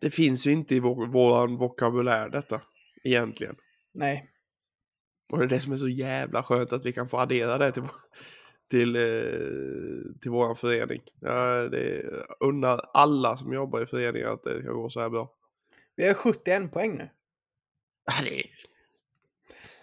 det 0.00 0.10
finns 0.10 0.46
ju 0.46 0.52
inte 0.52 0.74
i 0.74 0.80
vår, 0.80 1.06
våran 1.06 1.56
vokabulär 1.56 2.28
detta, 2.28 2.60
egentligen. 3.04 3.56
Nej. 3.94 4.28
Och 5.32 5.38
det 5.38 5.44
är 5.44 5.48
det 5.48 5.60
som 5.60 5.72
är 5.72 5.76
så 5.76 5.88
jävla 5.88 6.42
skönt 6.42 6.72
att 6.72 6.86
vi 6.86 6.92
kan 6.92 7.08
få 7.08 7.18
addera 7.18 7.58
det 7.58 7.72
till, 7.72 7.82
till, 8.70 8.96
eh, 8.96 10.20
till 10.20 10.30
våran 10.30 10.56
förening. 10.56 11.02
Ja, 11.20 11.68
det 11.68 12.04
unnar 12.40 12.90
alla 12.94 13.36
som 13.36 13.52
jobbar 13.52 13.82
i 13.82 13.86
föreningen 13.86 14.28
att 14.28 14.42
det 14.42 14.62
ska 14.62 14.72
gå 14.72 14.90
så 14.90 15.00
här 15.00 15.08
bra. 15.08 15.30
Vi 15.96 16.06
har 16.06 16.14
71 16.14 16.72
poäng 16.72 16.98
nu. 16.98 17.08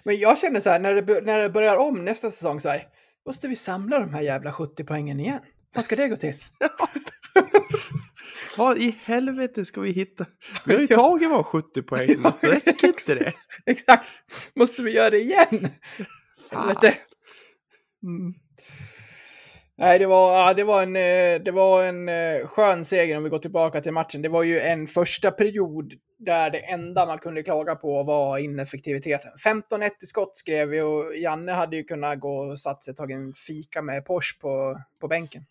Men 0.04 0.18
jag 0.18 0.38
känner 0.38 0.60
så 0.60 0.70
här, 0.70 0.80
när 0.80 1.02
det, 1.02 1.22
när 1.22 1.40
det 1.40 1.50
börjar 1.50 1.78
om 1.78 2.06
nästa 2.06 2.32
säsong 2.32 2.62
så 2.62 2.70
här, 2.70 2.88
måste 3.26 3.48
vi 3.48 3.56
samla 3.56 4.00
de 4.00 4.14
här 4.14 4.22
jävla 4.22 4.54
70 4.54 4.84
poängen 4.84 5.20
igen? 5.20 5.42
Vad 5.76 5.86
ska 5.86 5.96
det 5.96 6.08
gå 6.08 6.16
till? 6.16 6.36
Vad 8.60 8.78
i 8.78 8.96
helvete 9.04 9.66
ska 9.66 9.82
vi 9.82 9.92
hitta? 9.92 10.26
Vi 10.66 10.74
har 10.74 10.82
ju 10.82 10.88
tagit 10.88 11.30
våra 11.30 11.44
70 11.44 11.82
poäng. 11.82 12.08
Ja, 12.24 12.34
Räcker 12.42 12.88
inte 12.88 13.16
det? 13.16 13.34
Exakt! 13.66 14.06
Måste 14.56 14.82
vi 14.82 14.92
göra 14.92 15.10
det 15.10 15.20
igen? 15.20 15.68
Helvete! 16.52 16.98
Mm. 18.04 18.34
Nej, 19.78 20.00
det 20.00 20.06
var, 20.06 20.34
ja, 20.34 20.54
det 20.54 20.64
var 20.64 20.84
en, 20.84 20.96
eh, 20.96 21.44
det 21.44 21.52
var 21.52 21.84
en 21.84 22.10
eh, 22.10 22.48
skön 22.48 22.86
seger 22.86 23.18
om 23.18 23.24
vi 23.24 23.30
går 23.30 23.40
tillbaka 23.40 23.82
till 23.82 23.92
matchen. 23.92 24.22
Det 24.22 24.30
var 24.30 24.44
ju 24.44 24.60
en 24.60 24.88
första 24.88 25.32
period 25.32 25.94
där 26.18 26.50
det 26.50 26.60
enda 26.60 27.06
man 27.06 27.20
kunde 27.20 27.44
klaga 27.44 27.76
på 27.76 28.04
var 28.04 28.38
ineffektiviteten. 28.38 29.32
15-1 29.46 29.90
i 30.04 30.06
skott 30.06 30.38
skrev 30.38 30.68
vi 30.68 30.82
och 30.82 31.16
Janne 31.16 31.52
hade 31.52 31.76
ju 31.76 31.84
kunnat 31.84 32.20
gå 32.20 32.38
och 32.38 32.60
satt 32.60 32.84
sig 32.84 32.92
och 32.92 32.98
tagit 32.98 33.18
en 33.18 33.34
fika 33.34 33.82
med 33.82 34.06
Porsche 34.06 34.40
på, 34.42 34.82
på 35.02 35.08
bänken. 35.08 35.44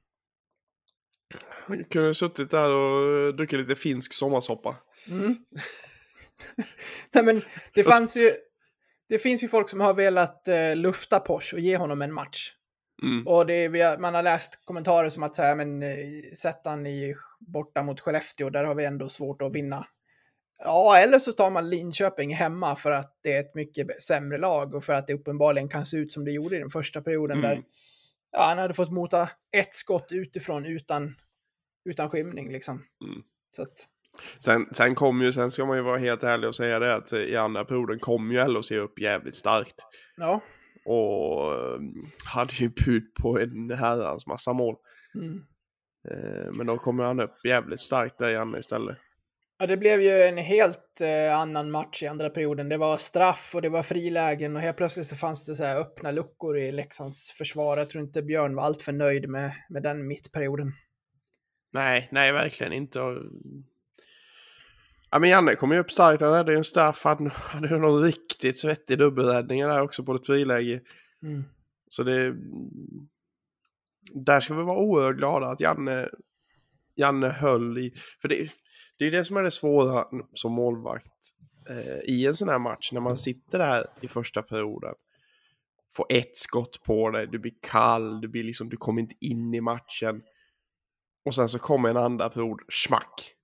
Vi 1.69 1.85
kunde 1.85 2.15
suttit 2.15 2.51
där 2.51 2.75
och 2.75 3.35
druckit 3.35 3.59
lite 3.59 3.75
finsk 3.75 4.13
sommarsoppa. 4.13 4.77
Mm. 5.09 5.37
Nej, 7.13 7.25
men 7.25 7.43
det 7.75 7.85
fanns 7.85 8.17
ju... 8.17 8.33
Det 9.09 9.19
finns 9.19 9.45
ju 9.45 9.49
folk 9.49 9.69
som 9.69 9.81
har 9.81 9.95
velat 9.95 10.49
eh, 10.49 10.77
lufta 10.77 11.21
Porsche 11.21 11.57
och 11.57 11.61
ge 11.61 11.77
honom 11.77 12.03
en 12.03 12.13
match. 12.13 12.53
Mm. 13.03 13.27
Och 13.27 13.47
det, 13.47 13.67
har, 13.67 13.99
man 13.99 14.15
har 14.15 14.23
läst 14.23 14.65
kommentarer 14.65 15.09
som 15.09 15.23
att 15.23 15.35
säga, 15.35 15.55
men 15.55 15.83
eh, 15.83 15.89
sätt 16.37 16.61
han 16.65 16.87
i 16.87 17.15
borta 17.41 17.83
mot 17.83 18.01
Skellefteå, 18.01 18.51
där 18.51 18.65
har 18.65 18.75
vi 18.75 18.85
ändå 18.85 19.09
svårt 19.09 19.43
att 19.43 19.55
vinna. 19.55 19.87
Ja, 20.65 20.99
eller 20.99 21.19
så 21.19 21.33
tar 21.33 21.51
man 21.51 21.71
Linköping 21.71 22.35
hemma 22.35 22.77
för 22.77 22.91
att 22.91 23.19
det 23.23 23.33
är 23.33 23.41
ett 23.41 23.55
mycket 23.55 24.03
sämre 24.03 24.39
lag 24.39 24.75
och 24.75 24.85
för 24.85 24.93
att 24.93 25.07
det 25.07 25.15
uppenbarligen 25.15 25.69
kan 25.69 25.87
se 25.87 25.97
ut 25.97 26.13
som 26.13 26.25
det 26.25 26.31
gjorde 26.31 26.57
i 26.57 26.59
den 26.59 26.71
första 26.71 27.01
perioden 27.01 27.39
Mm. 27.39 27.51
där 27.51 27.63
ja, 28.33 28.47
han 28.49 28.59
hade 28.59 28.75
fått 28.75 28.93
mota 28.93 29.29
ett 29.57 29.75
skott 29.75 30.07
utifrån 30.11 30.67
utan, 30.67 31.15
utan 31.91 32.11
skymning 32.11 32.53
liksom. 32.53 32.75
Mm. 33.05 33.23
Så 33.51 33.63
att, 33.63 33.87
Sen, 34.45 34.67
sen 34.75 34.95
kom 34.95 35.23
ju, 35.23 35.33
sen 35.33 35.51
ska 35.51 35.67
man 35.67 35.77
ju 35.77 35.83
vara 35.83 35.99
helt 35.99 36.23
ärlig 36.23 36.49
och 36.49 36.57
säga 36.57 36.79
det 36.79 36.95
att 36.95 37.13
i 37.13 37.37
andra 37.37 37.65
perioden 37.65 37.99
kom 37.99 38.33
ju 38.33 38.49
LHC 38.49 38.71
upp 38.71 38.99
jävligt 39.01 39.35
starkt. 39.35 39.75
ja. 40.17 40.41
Och 40.85 41.55
eh, 41.55 41.81
hade 42.25 42.53
ju 42.53 42.69
bud 42.69 43.15
på 43.23 43.39
en 43.39 43.71
herrans 43.71 44.27
massa 44.27 44.53
mål. 44.53 44.77
Mm. 45.15 45.43
Eh, 46.11 46.53
Men 46.53 46.67
då 46.67 46.79
kommer 46.79 47.05
han 47.05 47.21
upp 47.21 47.45
jävligt 47.45 47.81
starkt 47.81 48.19
där 48.19 48.31
Janne 48.31 48.59
istället. 48.59 48.99
Ja, 49.61 49.67
det 49.67 49.77
blev 49.77 50.01
ju 50.01 50.23
en 50.23 50.37
helt 50.39 51.01
eh, 51.01 51.39
annan 51.39 51.71
match 51.71 52.03
i 52.03 52.07
andra 52.07 52.31
perioden. 52.31 52.69
Det 52.69 52.77
var 52.77 52.97
straff 52.97 53.55
och 53.55 53.63
det 53.63 53.69
var 53.69 53.83
frilägen 53.83 54.57
och 54.57 54.63
helt 54.63 54.77
plötsligt 54.77 55.07
så 55.07 55.17
fanns 55.17 55.45
det 55.45 55.55
så 55.55 55.65
här 55.65 55.77
öppna 55.77 56.11
luckor 56.11 56.59
i 56.59 56.73
Leksands 56.73 57.31
försvar. 57.31 57.77
Jag 57.77 57.91
tror 57.91 58.05
inte 58.05 58.23
Björn 58.23 58.55
var 58.55 58.63
alltför 58.63 58.93
nöjd 58.93 59.29
med, 59.29 59.53
med 59.69 59.83
den 59.83 60.07
mittperioden. 60.07 60.73
Nej, 61.73 62.09
nej 62.13 62.33
verkligen 62.33 62.73
inte. 62.73 62.99
Ja 65.11 65.19
men 65.19 65.31
Janne 65.31 65.55
kom 65.55 65.73
ju 65.73 65.79
upp 65.79 65.91
starkt, 65.91 66.23
han 66.23 66.33
hade 66.33 66.53
ju 66.53 66.59
en 66.59 66.65
straff, 66.65 67.05
han 67.05 67.31
hade 67.31 67.69
ju 67.69 67.79
någon 67.79 68.03
riktigt 68.03 68.59
svettig 68.59 68.99
dubbelräddning 68.99 69.63
där 69.63 69.83
också 69.83 70.05
på 70.05 70.15
ett 70.15 70.27
friläge. 70.27 70.81
Mm. 71.23 71.45
Så 71.89 72.03
det... 72.03 72.35
Där 74.15 74.41
ska 74.41 74.55
vi 74.55 74.63
vara 74.63 74.79
oerhört 74.79 75.17
glada 75.17 75.47
att 75.47 75.61
Janne, 75.61 76.09
Janne 76.95 77.29
höll 77.29 77.79
i... 77.79 77.95
För 78.21 78.29
det, 78.29 78.51
det 78.99 79.07
är 79.07 79.11
det 79.11 79.25
som 79.25 79.37
är 79.37 79.43
det 79.43 79.51
svåra 79.51 80.07
som 80.33 80.53
målvakt 80.53 81.13
eh, 81.69 81.99
i 82.05 82.27
en 82.27 82.35
sån 82.35 82.49
här 82.49 82.59
match. 82.59 82.93
När 82.93 83.01
man 83.01 83.17
sitter 83.17 83.59
där 83.59 83.87
i 84.01 84.09
första 84.09 84.43
perioden. 84.43 84.95
Får 85.93 86.07
ett 86.09 86.37
skott 86.37 86.83
på 86.83 87.11
dig, 87.11 87.27
du 87.27 87.39
blir 87.39 87.55
kall, 87.63 88.21
du, 88.21 88.29
blir 88.29 88.45
liksom, 88.45 88.69
du 88.69 88.77
kommer 88.77 89.03
inte 89.03 89.15
in 89.21 89.55
i 89.55 89.61
matchen. 89.61 90.23
Och 91.25 91.35
sen 91.35 91.49
så 91.49 91.59
kommer 91.59 91.91
en 91.91 91.97
andra 91.97 92.29
period, 92.29 92.61
smack. 92.73 93.35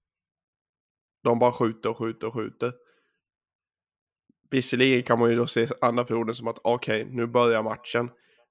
De 1.23 1.39
bara 1.39 1.53
skjuter 1.53 1.91
och 1.91 1.99
skjuter 1.99 2.27
och 2.27 2.35
skjuter. 2.35 2.73
Visserligen 4.51 5.03
kan 5.03 5.19
man 5.19 5.31
ju 5.31 5.37
då 5.37 5.47
se 5.47 5.67
andra 5.81 6.05
perioden 6.05 6.35
som 6.35 6.49
att 6.49 6.59
okej, 6.63 7.07
nu 7.11 7.27
börjar 7.27 7.63
matchen. 7.63 8.11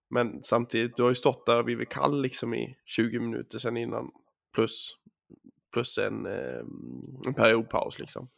Men 0.10 0.44
samtidigt, 0.44 0.98
du 0.98 1.04
har 1.04 1.10
ju 1.10 1.16
stått 1.16 1.46
där 1.46 1.58
och 1.58 1.66
blivit 1.66 1.90
kall 1.90 2.22
liksom 2.22 2.54
i 2.54 2.78
20 2.86 3.20
minuter 3.20 3.58
sen 3.58 3.78
innan. 3.78 4.12
Plus, 4.56 4.98
plus 5.74 5.98
en, 5.98 6.26
eh, 6.26 6.60
en 7.28 7.34
periodpaus 7.34 8.00
liksom. 8.00 8.30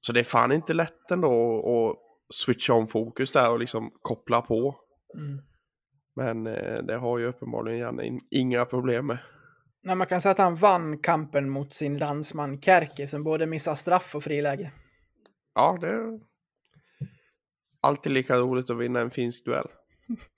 Så 0.00 0.12
det 0.12 0.20
är 0.20 0.24
fan 0.24 0.52
inte 0.52 0.74
lätt 0.74 1.10
ändå 1.10 1.58
att 1.90 1.96
switcha 2.34 2.72
om 2.72 2.86
fokus 2.88 3.32
där 3.32 3.50
och 3.50 3.58
liksom 3.58 3.90
koppla 4.02 4.42
på. 4.42 4.76
Mm. 5.14 5.42
Men 6.16 6.46
eh, 6.46 6.82
det 6.82 6.96
har 6.96 7.18
ju 7.18 7.26
uppenbarligen 7.26 7.78
Janne 7.80 8.04
in- 8.06 8.26
inga 8.30 8.64
problem 8.64 9.06
med. 9.06 9.18
Nej, 9.82 9.96
man 9.96 10.06
kan 10.06 10.20
säga 10.20 10.32
att 10.32 10.38
han 10.38 10.54
vann 10.56 10.98
kampen 10.98 11.50
mot 11.50 11.72
sin 11.72 11.98
landsman 11.98 12.60
Kärki 12.60 13.06
som 13.06 13.24
både 13.24 13.46
missar 13.46 13.74
straff 13.74 14.14
och 14.14 14.24
friläge. 14.24 14.72
Ja, 15.54 15.78
det 15.80 15.88
är 15.88 16.20
alltid 17.80 18.12
lika 18.12 18.36
roligt 18.36 18.70
att 18.70 18.78
vinna 18.78 19.00
en 19.00 19.10
finsk 19.10 19.44
duell. 19.44 19.68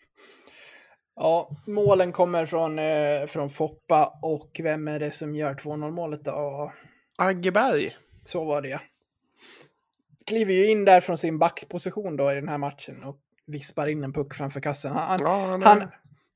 Ja, 1.16 1.50
målen 1.66 2.12
kommer 2.12 2.46
från, 2.46 2.78
eh, 2.78 3.26
från 3.26 3.48
Foppa 3.48 4.18
och 4.22 4.60
vem 4.62 4.88
är 4.88 5.00
det 5.00 5.10
som 5.10 5.34
gör 5.34 5.54
2-0 5.54 5.90
målet 5.90 6.24
då? 6.24 6.72
Aggeberg. 7.18 7.96
Så 8.24 8.44
var 8.44 8.62
det 8.62 8.68
ja. 8.68 8.80
Kliver 10.26 10.52
ju 10.52 10.70
in 10.70 10.84
där 10.84 11.00
från 11.00 11.18
sin 11.18 11.38
backposition 11.38 12.16
då 12.16 12.32
i 12.32 12.34
den 12.34 12.48
här 12.48 12.58
matchen 12.58 13.04
och 13.04 13.16
vispar 13.46 13.86
in 13.86 14.04
en 14.04 14.12
puck 14.12 14.34
framför 14.34 14.60
kassen. 14.60 14.92
Han, 14.92 15.18
Ja, 15.22 15.46
han 15.46 15.62
är... 15.62 15.66
han, 15.66 15.88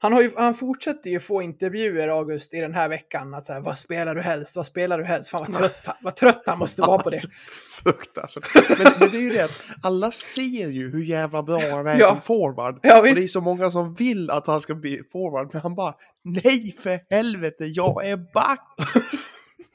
han, 0.04 0.12
har 0.12 0.23
ju, 0.23 0.30
han 0.37 0.54
fortsätter 0.54 1.11
ju 1.11 1.20
få 1.20 1.42
intervjuer, 1.42 2.08
August, 2.08 2.54
i 2.54 2.61
den 2.61 2.75
här 2.75 2.88
veckan. 2.88 3.34
Att 3.34 3.46
så 3.46 3.52
här, 3.52 3.61
vad 3.61 3.78
spelar 3.78 4.14
du 4.14 4.20
helst? 4.23 4.56
Vad 4.56 4.66
spelar 4.66 4.99
du 4.99 5.04
helst? 5.04 5.30
Fan 5.30 5.40
vad 5.49 5.52
trött, 5.58 5.80
han- 5.87 5.96
vad 6.00 6.16
trött 6.16 6.42
han 6.46 6.58
måste 6.58 6.82
vara 6.82 6.99
på 6.99 7.11
det. 7.11 7.20
Fruktansvärt. 7.84 8.68
Men, 8.68 8.92
men 9.00 9.11
det 9.11 9.16
är 9.16 9.20
ju 9.20 9.30
det 9.30 9.44
att 9.44 9.64
alla 9.82 10.11
ser 10.11 10.68
ju 10.68 10.90
hur 10.90 11.04
jävla 11.04 11.42
bra 11.42 11.61
han 11.70 11.87
är 11.87 11.99
Ja. 11.99 12.08
som 12.08 12.20
forward. 12.20 12.78
Ja, 12.82 12.99
och 12.99 13.04
det 13.04 13.11
är 13.11 13.28
så 13.28 13.40
många 13.40 13.70
som 13.70 13.94
vill 13.94 14.30
att 14.30 14.46
han 14.46 14.61
ska 14.61 14.75
bli 14.75 15.02
forward, 15.12 15.50
men 15.52 15.62
han 15.62 15.75
bara 15.75 15.94
nej 16.25 16.76
för 16.82 17.00
helvete, 17.11 17.64
jag 17.64 18.06
är 18.08 18.16
back! 18.34 18.61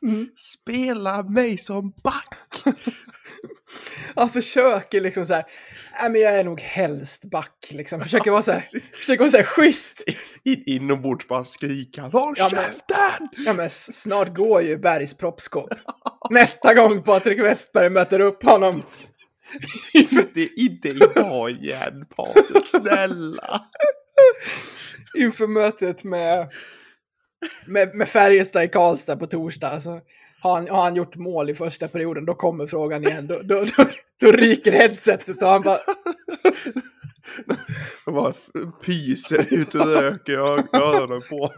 Mm. 0.04 0.28
Spela 0.38 1.24
mig 1.24 1.58
som 1.58 1.94
back! 2.04 2.76
Han 4.16 4.30
försöker 4.30 5.02
liksom 5.02 5.26
så 5.26 5.34
här, 5.34 5.46
nej 6.02 6.10
men 6.10 6.22
jag 6.22 6.40
är 6.40 6.44
nog 6.44 6.62
helst 6.62 7.26
back 7.26 7.68
liksom. 7.70 8.02
Försöker 8.04 8.32
vara 8.32 8.42
så 8.42 8.52
här, 8.52 8.64
försöker 8.94 9.20
vara 9.20 9.30
så 9.30 9.38
här 9.38 9.44
schysst. 9.44 10.04
In, 10.44 10.64
inombords 10.66 11.28
bara 11.28 11.44
skrika 11.44 12.02
håll 12.02 12.34
Ja, 12.38 12.50
käften! 12.50 13.28
Ja 13.46 13.54
men 13.54 13.70
snart 13.70 14.36
går 14.36 14.62
ju 14.62 14.78
Bergs 14.78 15.14
proppskåp. 15.14 15.70
Nästa 16.30 16.74
gång 16.74 17.04
Patrik 17.04 17.40
Westberg 17.40 17.90
möter 17.90 18.20
upp 18.20 18.44
honom. 18.44 18.84
Det 20.34 20.42
är 20.42 20.60
inte 20.60 20.88
idag 20.88 21.52
igen 21.52 22.06
Patrik, 22.16 22.68
snälla! 22.68 23.62
inför 25.18 25.48
mötet 25.48 26.04
med, 26.04 26.52
med, 27.66 27.96
med 27.96 28.10
Färjestad 28.10 28.64
i 28.64 28.68
Karlstad 28.68 29.16
på 29.16 29.28
torsdag. 29.28 29.70
Alltså, 29.70 30.02
har, 30.42 30.56
han, 30.56 30.68
har 30.68 30.82
han 30.82 30.96
gjort 30.96 31.16
mål 31.16 31.50
i 31.50 31.54
första 31.56 31.88
perioden, 31.88 32.26
då 32.26 32.36
kommer 32.36 32.68
frågan 32.68 33.04
igen. 33.04 33.28
Då, 33.28 33.40
då, 33.44 33.64
då, 33.78 33.86
då 34.20 34.32
ryker 34.32 34.72
headsetet 34.72 35.42
och 35.42 35.48
han 35.50 35.62
bara... 35.62 35.80
Han 38.06 38.14
bara 38.14 38.34
pyser 38.86 39.54
ut 39.54 39.76
och 39.76 39.86
röker 39.86 40.40
och 40.40 40.48
har 40.48 40.96
öronen 40.96 41.22
på. 41.30 41.54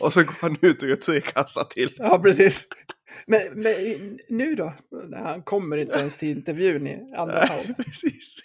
Och 0.00 0.12
så 0.12 0.22
går 0.22 0.34
han 0.40 0.56
ut 0.60 0.82
och 0.82 0.88
gör 0.88 0.96
tre 0.96 1.20
kassar 1.20 1.64
till. 1.64 1.94
Ja, 1.96 2.18
precis. 2.18 2.68
Men, 3.26 3.40
men 3.54 3.74
nu 4.28 4.54
då? 4.54 4.74
Nej, 5.08 5.20
Han 5.22 5.42
kommer 5.42 5.76
inte 5.76 5.98
ens 5.98 6.16
till 6.16 6.28
intervjun 6.28 6.86
i 6.86 7.12
andra 7.16 7.46
paus. 7.46 7.76
Precis. 7.76 8.36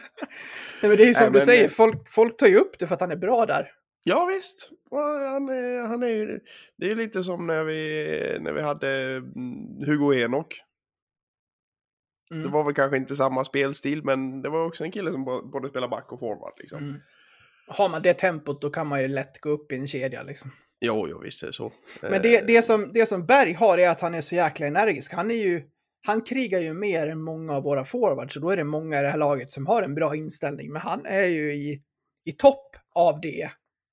Nej, 0.82 0.88
men 0.88 0.96
det 0.96 1.08
är 1.08 1.14
som 1.14 1.22
Nej, 1.22 1.30
du 1.32 1.38
men- 1.38 1.46
säger, 1.46 1.68
folk, 1.68 2.10
folk 2.10 2.36
tar 2.36 2.46
ju 2.46 2.56
upp 2.56 2.78
det 2.78 2.86
för 2.86 2.94
att 2.94 3.00
han 3.00 3.10
är 3.10 3.16
bra 3.16 3.46
där. 3.46 3.68
Ja 4.04 4.24
visst. 4.24 4.70
Han 4.90 5.48
är, 5.48 5.86
han 5.86 6.02
är, 6.02 6.40
det 6.76 6.90
är 6.90 6.94
lite 6.94 7.22
som 7.22 7.46
när 7.46 7.64
vi, 7.64 8.38
när 8.40 8.52
vi 8.52 8.62
hade 8.62 9.16
mm, 9.16 9.86
Hugo 9.86 10.14
Enok. 10.14 10.62
Mm. 12.30 12.42
Det 12.42 12.48
var 12.48 12.64
väl 12.64 12.74
kanske 12.74 12.96
inte 12.96 13.16
samma 13.16 13.44
spelstil 13.44 14.04
men 14.04 14.42
det 14.42 14.48
var 14.48 14.66
också 14.66 14.84
en 14.84 14.92
kille 14.92 15.10
som 15.10 15.24
både 15.24 15.68
spelar 15.68 15.88
back 15.88 16.12
och 16.12 16.20
forward 16.20 16.52
liksom. 16.58 16.78
Mm. 16.78 17.00
Har 17.66 17.88
man 17.88 18.02
det 18.02 18.14
tempot 18.14 18.62
då 18.62 18.70
kan 18.70 18.86
man 18.86 19.02
ju 19.02 19.08
lätt 19.08 19.40
gå 19.40 19.50
upp 19.50 19.72
i 19.72 19.76
en 19.76 19.86
kedja 19.86 20.22
liksom. 20.22 20.50
Jo, 20.80 21.06
jo 21.08 21.18
visst 21.18 21.42
är 21.42 21.46
det 21.46 21.52
så. 21.52 21.72
Men 22.02 22.22
det, 22.22 22.36
Eh, 22.36 22.46
det, 22.46 22.62
som, 22.62 22.90
det 22.92 23.06
som 23.06 23.26
Berg 23.26 23.52
har 23.52 23.78
är 23.78 23.88
att 23.88 24.00
han 24.00 24.14
är 24.14 24.20
så 24.20 24.34
jäkla 24.34 24.66
energisk. 24.66 25.12
Han 25.12 25.30
är 25.30 25.34
ju... 25.34 25.62
Han 26.06 26.22
krigar 26.22 26.60
ju 26.60 26.74
mer 26.74 27.06
än 27.06 27.22
många 27.22 27.52
av 27.52 27.62
våra 27.62 27.84
forwards 27.84 28.36
och 28.36 28.42
då 28.42 28.50
är 28.50 28.56
det 28.56 28.64
många 28.64 28.98
i 28.98 29.02
det 29.02 29.08
här 29.08 29.18
laget 29.18 29.50
som 29.50 29.66
har 29.66 29.82
en 29.82 29.94
bra 29.94 30.16
inställning. 30.16 30.72
Men 30.72 30.82
han 30.82 31.06
är 31.06 31.24
ju 31.24 31.52
i, 31.52 31.82
i 32.24 32.32
topp 32.32 32.76
av 32.94 33.20
det 33.20 33.50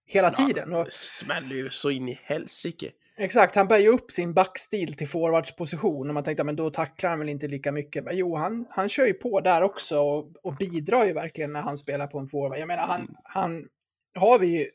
hela 0.07 0.31
tiden. 0.31 0.73
Och, 0.73 0.85
Det 0.85 0.93
smäller 0.93 1.55
ju 1.55 1.69
så 1.69 1.89
in 1.89 2.09
i 2.09 2.19
helsike. 2.23 2.91
exakt, 3.17 3.55
han 3.55 3.67
bär 3.67 3.77
ju 3.77 3.87
upp 3.87 4.11
sin 4.11 4.33
backstil 4.33 4.93
till 4.93 5.07
forwardsposition 5.07 6.07
och 6.07 6.13
man 6.13 6.23
tänkte 6.23 6.43
men 6.43 6.55
då 6.55 6.69
tacklar 6.69 7.09
han 7.09 7.19
väl 7.19 7.29
inte 7.29 7.47
lika 7.47 7.71
mycket. 7.71 8.03
Men 8.03 8.17
jo, 8.17 8.35
han, 8.35 8.67
han 8.69 8.89
kör 8.89 9.05
ju 9.05 9.13
på 9.13 9.41
där 9.41 9.61
också 9.61 9.99
och, 9.99 10.31
och 10.43 10.55
bidrar 10.55 11.05
ju 11.05 11.13
verkligen 11.13 11.53
när 11.53 11.61
han 11.61 11.77
spelar 11.77 12.07
på 12.07 12.19
en 12.19 12.27
forward. 12.27 12.57
Jag 12.57 12.67
menar, 12.67 12.87
han, 12.87 13.17
han 13.23 13.67
har 14.15 14.39
vi 14.39 14.69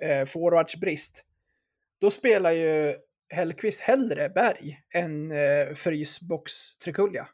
eh, 0.00 0.26
forwardsbrist, 0.26 1.24
då 2.00 2.10
spelar 2.10 2.50
ju 2.50 2.94
Hellqvist 3.28 3.80
hellre 3.80 4.28
Berg 4.28 4.80
än 4.94 5.32
eh, 5.32 5.74
frysbox 5.74 6.78
Trikulja. 6.78 7.28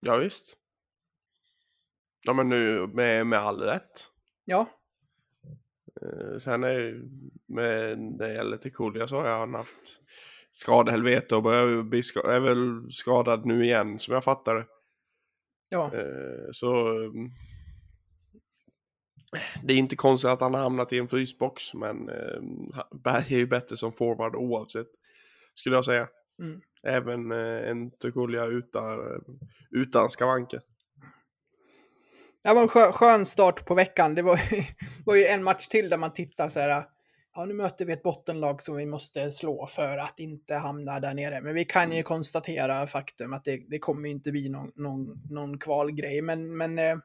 Ja 0.00 0.16
visst. 0.16 0.44
Ja 2.22 2.32
men 2.32 2.48
nu 2.48 2.86
med, 2.86 3.26
med 3.26 3.38
all 3.38 3.60
rätt. 3.60 4.06
Ja, 4.44 4.70
Sen 6.38 6.64
är 6.64 7.02
med 7.46 7.98
när 7.98 8.28
det 8.28 8.34
gäller 8.34 8.56
Tekulia 8.56 9.08
så 9.08 9.20
har 9.20 9.38
han 9.38 9.54
haft 9.54 10.00
skadehelvete 10.52 11.36
och 11.36 11.42
börjar 11.42 11.82
bli 11.82 11.98
är 12.24 12.40
väl 12.40 12.92
skadad 12.92 13.46
nu 13.46 13.64
igen 13.64 13.98
som 13.98 14.14
jag 14.14 14.24
fattar 14.24 14.54
det. 14.54 14.66
ja. 15.68 15.94
Eh, 15.94 16.50
Så 16.50 16.88
mm, 17.04 17.30
det 19.62 19.72
är 19.72 19.76
inte 19.76 19.96
konstigt 19.96 20.30
att 20.30 20.40
han 20.40 20.54
har 20.54 20.60
hamnat 20.60 20.92
i 20.92 20.98
en 20.98 21.08
frysbox 21.08 21.74
men 21.74 22.08
eh, 22.08 22.40
Berg 22.90 23.34
är 23.34 23.38
ju 23.38 23.46
bättre 23.46 23.76
som 23.76 23.92
forward 23.92 24.36
oavsett. 24.36 24.88
Skulle 25.54 25.76
jag 25.76 25.84
säga. 25.84 26.08
Mm. 26.38 26.60
Även 26.82 27.32
eh, 27.32 27.68
en 27.70 27.90
Tekulia 27.90 28.46
utan, 28.46 28.98
utan 29.70 30.08
skavanker. 30.08 30.60
Det 32.46 32.54
var 32.54 32.62
en 32.62 32.68
skö, 32.68 32.92
skön 32.92 33.26
start 33.26 33.64
på 33.64 33.74
veckan. 33.74 34.14
Det 34.14 34.22
var, 34.22 34.40
var 35.06 35.14
ju 35.14 35.24
en 35.24 35.42
match 35.42 35.66
till 35.66 35.88
där 35.88 35.96
man 35.96 36.12
tittar 36.12 36.48
så 36.48 36.60
här. 36.60 36.84
Ja, 37.34 37.44
nu 37.44 37.54
möter 37.54 37.84
vi 37.84 37.92
ett 37.92 38.02
bottenlag 38.02 38.62
som 38.62 38.76
vi 38.76 38.86
måste 38.86 39.30
slå 39.30 39.66
för 39.66 39.98
att 39.98 40.20
inte 40.20 40.54
hamna 40.54 41.00
där 41.00 41.14
nere. 41.14 41.40
Men 41.40 41.54
vi 41.54 41.64
kan 41.64 41.92
ju 41.92 42.02
konstatera 42.02 42.86
faktum 42.86 43.32
att 43.32 43.44
det, 43.44 43.62
det 43.68 43.78
kommer 43.78 44.08
inte 44.08 44.32
bli 44.32 44.48
någon, 44.48 44.72
någon, 44.74 45.22
någon 45.30 45.58
kvalgrej. 45.58 46.22
Men, 46.22 46.56
men 46.56 46.78
eh, 46.78 46.96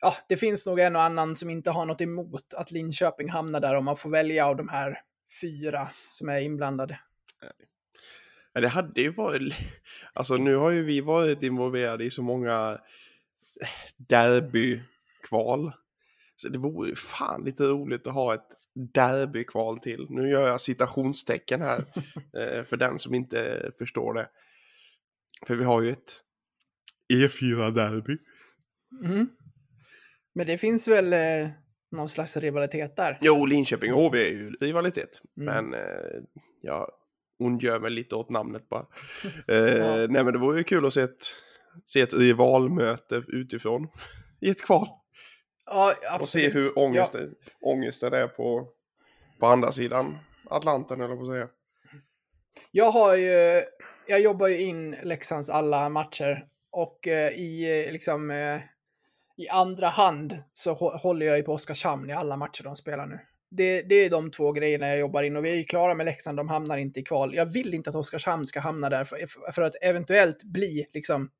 ja, 0.00 0.12
det 0.28 0.36
finns 0.36 0.66
nog 0.66 0.80
en 0.80 0.96
och 0.96 1.02
annan 1.02 1.36
som 1.36 1.50
inte 1.50 1.70
har 1.70 1.86
något 1.86 2.00
emot 2.00 2.54
att 2.54 2.70
Linköping 2.70 3.30
hamnar 3.30 3.60
där 3.60 3.74
om 3.74 3.84
man 3.84 3.96
får 3.96 4.10
välja 4.10 4.46
av 4.46 4.56
de 4.56 4.68
här 4.68 5.00
fyra 5.40 5.88
som 6.10 6.28
är 6.28 6.40
inblandade. 6.40 7.00
Ja, 8.52 8.60
det 8.60 8.68
hade 8.68 9.00
ju 9.00 9.12
varit... 9.12 9.54
Alltså 10.12 10.36
nu 10.36 10.56
har 10.56 10.70
ju 10.70 10.82
vi 10.82 11.00
varit 11.00 11.42
involverade 11.42 12.04
i 12.04 12.10
så 12.10 12.22
många 12.22 12.78
derbykval. 13.96 15.72
Så 16.36 16.48
det 16.48 16.58
vore 16.58 16.96
fan 16.96 17.44
lite 17.44 17.62
roligt 17.62 18.06
att 18.06 18.14
ha 18.14 18.34
ett 18.34 18.48
derbykval 18.94 19.78
till. 19.78 20.06
Nu 20.10 20.28
gör 20.28 20.48
jag 20.48 20.60
citationstecken 20.60 21.60
här 21.60 21.78
eh, 22.38 22.64
för 22.64 22.76
den 22.76 22.98
som 22.98 23.14
inte 23.14 23.70
förstår 23.78 24.14
det. 24.14 24.28
För 25.46 25.54
vi 25.54 25.64
har 25.64 25.82
ju 25.82 25.90
ett 25.90 26.20
E4-derby. 27.12 28.18
Mm. 29.04 29.28
Men 30.34 30.46
det 30.46 30.58
finns 30.58 30.88
väl 30.88 31.12
eh, 31.12 31.50
någon 31.90 32.08
slags 32.08 32.36
rivalitet 32.36 32.96
där? 32.96 33.18
Jo, 33.20 33.46
Linköping 33.46 33.94
och 33.94 34.02
HV 34.02 34.18
är 34.18 34.30
ju 34.30 34.50
rivalitet. 34.60 35.22
Mm. 35.40 35.54
Men 35.54 35.80
eh, 35.80 36.22
jag 36.60 36.90
ondgör 37.38 37.80
mig 37.80 37.90
lite 37.90 38.16
åt 38.16 38.30
namnet 38.30 38.68
bara. 38.68 38.86
eh, 39.48 40.08
Nej 40.08 40.24
men 40.24 40.32
det 40.32 40.38
vore 40.38 40.58
ju 40.58 40.64
kul 40.64 40.86
att 40.86 40.94
se 40.94 41.00
ett, 41.00 41.26
se 41.84 42.00
ett 42.00 42.14
rivalmöte 42.14 43.22
utifrån 43.28 43.88
i 44.40 44.50
ett 44.50 44.62
kval. 44.62 44.88
Ja, 45.66 45.94
Och 46.20 46.28
se 46.28 46.48
hur 46.48 46.78
ångesten, 46.78 47.34
ångesten 47.60 48.12
är 48.12 48.26
på, 48.26 48.68
på 49.40 49.46
andra 49.46 49.72
sidan 49.72 50.18
Atlanten 50.50 51.00
eller 51.00 51.16
på 51.16 51.22
att 51.22 51.28
säga. 51.28 51.48
Jag 52.70 52.90
har 52.90 53.14
ju, 53.16 53.62
jag 54.06 54.20
jobbar 54.20 54.48
ju 54.48 54.60
in 54.60 54.96
Leksands 55.02 55.50
alla 55.50 55.88
matcher 55.88 56.46
och 56.70 57.08
eh, 57.08 57.28
i 57.32 57.84
eh, 57.86 57.92
liksom 57.92 58.30
eh, 58.30 58.56
i 59.36 59.48
andra 59.48 59.88
hand 59.88 60.42
så 60.52 60.74
hå- 60.74 60.96
håller 60.98 61.26
jag 61.26 61.36
ju 61.36 61.42
på 61.42 61.52
Oskarshamn 61.52 62.10
i 62.10 62.12
alla 62.12 62.36
matcher 62.36 62.64
de 62.64 62.76
spelar 62.76 63.06
nu. 63.06 63.18
Det, 63.50 63.82
det 63.82 63.94
är 63.94 64.10
de 64.10 64.30
två 64.30 64.52
grejerna 64.52 64.88
jag 64.88 64.98
jobbar 64.98 65.22
in 65.22 65.36
och 65.36 65.44
vi 65.44 65.50
är 65.50 65.54
ju 65.54 65.64
klara 65.64 65.94
med 65.94 66.06
Leksand, 66.06 66.38
de 66.38 66.48
hamnar 66.48 66.78
inte 66.78 67.00
i 67.00 67.02
kval. 67.02 67.34
Jag 67.34 67.46
vill 67.46 67.74
inte 67.74 67.90
att 67.90 67.96
Oskarshamn 67.96 68.46
ska 68.46 68.60
hamna 68.60 68.88
där 68.88 69.04
för, 69.04 69.26
för 69.52 69.62
att 69.62 69.74
eventuellt 69.82 70.42
bli 70.42 70.86
liksom 70.92 71.30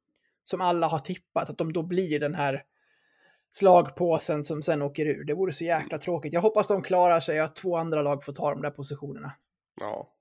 som 0.49 0.61
alla 0.61 0.87
har 0.87 0.99
tippat, 0.99 1.51
att 1.51 1.59
de 1.59 1.73
då 1.73 1.83
blir 1.83 2.21
den 2.21 2.35
här 2.35 2.63
slagpåsen 3.51 4.45
som 4.45 4.63
sen 4.63 4.83
åker 4.83 5.07
ur. 5.07 5.25
Det 5.25 5.35
vore 5.35 5.53
så 5.53 5.65
jäkla 5.65 5.99
tråkigt. 5.99 6.33
Jag 6.33 6.41
hoppas 6.41 6.69
de 6.69 6.83
klarar 6.83 7.21
sig, 7.21 7.39
att 7.41 7.57
två 7.57 7.77
andra 7.77 8.03
lag 8.03 8.25
får 8.25 8.33
ta 8.33 8.51
de 8.51 8.63
där 8.63 8.71
positionerna. 8.71 9.33
Ja. 9.81 10.15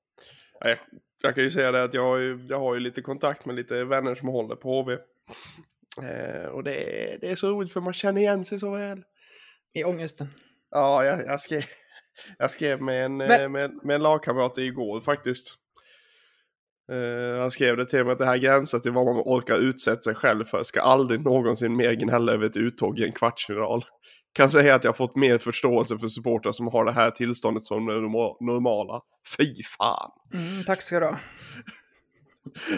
Ja, 0.59 0.69
Jag, 0.69 0.77
jag 1.21 1.35
kan 1.35 1.43
ju 1.43 1.51
säga 1.51 1.71
det 1.71 1.83
att 1.83 1.93
jag 1.93 2.03
har 2.03 2.17
ju, 2.17 2.45
jag 2.49 2.59
har 2.59 2.73
ju 2.73 2.79
lite 2.79 3.01
kontakt 3.01 3.45
med 3.45 3.55
lite 3.55 3.83
vänner 3.83 4.15
som 4.15 4.27
håller 4.27 4.55
på 4.55 4.69
HV. 4.81 4.93
Eh, 6.03 6.45
och 6.45 6.63
det 6.63 6.75
är, 7.13 7.17
det 7.19 7.31
är 7.31 7.35
så 7.35 7.49
roligt 7.49 7.71
för 7.73 7.81
man 7.81 7.93
känner 7.93 8.21
igen 8.21 8.45
sig 8.45 8.59
så 8.59 8.71
väl. 8.71 9.03
I 9.73 9.83
ångesten. 9.83 10.27
Ja, 10.71 11.05
jag, 11.05 11.25
jag, 11.25 11.39
skrev, 11.39 11.61
jag 12.37 12.51
skrev 12.51 12.81
med 12.81 13.05
en, 13.05 13.17
Men- 13.17 13.41
eh, 13.41 13.49
med, 13.49 13.79
med 13.83 13.95
en 13.95 14.03
lagkamrat 14.03 14.57
igår 14.57 15.01
faktiskt. 15.01 15.55
Eh, 16.91 17.41
han 17.41 17.51
skrev 17.51 17.77
det 17.77 17.85
till 17.85 18.03
mig 18.03 18.11
att 18.13 18.19
det 18.19 18.25
här 18.25 18.37
gränsar 18.37 18.79
till 18.79 18.91
vad 18.91 19.05
man 19.05 19.15
orkar 19.25 19.57
utsätta 19.57 20.01
sig 20.01 20.15
själv 20.15 20.45
för. 20.45 20.63
Ska 20.63 20.81
aldrig 20.81 21.23
någonsin 21.25 21.75
mer 21.75 21.93
gnälla 21.93 22.31
över 22.31 22.45
ett 22.45 22.57
uttåg 22.57 22.99
i 22.99 23.03
en 23.03 23.11
kvartsfinal. 23.11 23.85
Kan 24.33 24.51
säga 24.51 24.75
att 24.75 24.83
jag 24.83 24.91
har 24.91 24.95
fått 24.95 25.15
mer 25.15 25.37
förståelse 25.37 25.97
för 25.97 26.07
supportrar 26.07 26.51
som 26.51 26.67
har 26.67 26.85
det 26.85 26.91
här 26.91 27.11
tillståndet 27.11 27.65
som 27.65 27.85
det 27.85 27.93
norma- 27.93 28.37
normala. 28.39 29.01
Fy 29.37 29.63
fan! 29.77 30.11
Mm, 30.33 30.63
tack 30.65 30.81
ska 30.81 30.99
du 30.99 31.05
ha. 31.05 31.17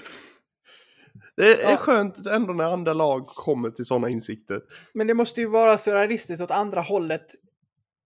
Det 1.38 1.64
är 1.64 1.72
Ja. 1.72 1.78
skönt 1.78 2.28
ändå 2.28 2.54
när 2.54 2.74
andra 2.74 2.94
lag 2.94 3.28
kommer 3.28 3.70
till 3.70 3.86
sådana 3.86 4.10
insikter. 4.10 4.62
Men 4.94 5.08
det 5.08 5.14
måste 5.14 5.42
ju 5.42 5.48
vara 5.48 5.78
så 5.78 5.94
realistiskt 5.94 6.42
åt 6.42 6.52
andra 6.52 6.82
hållet 6.82 7.26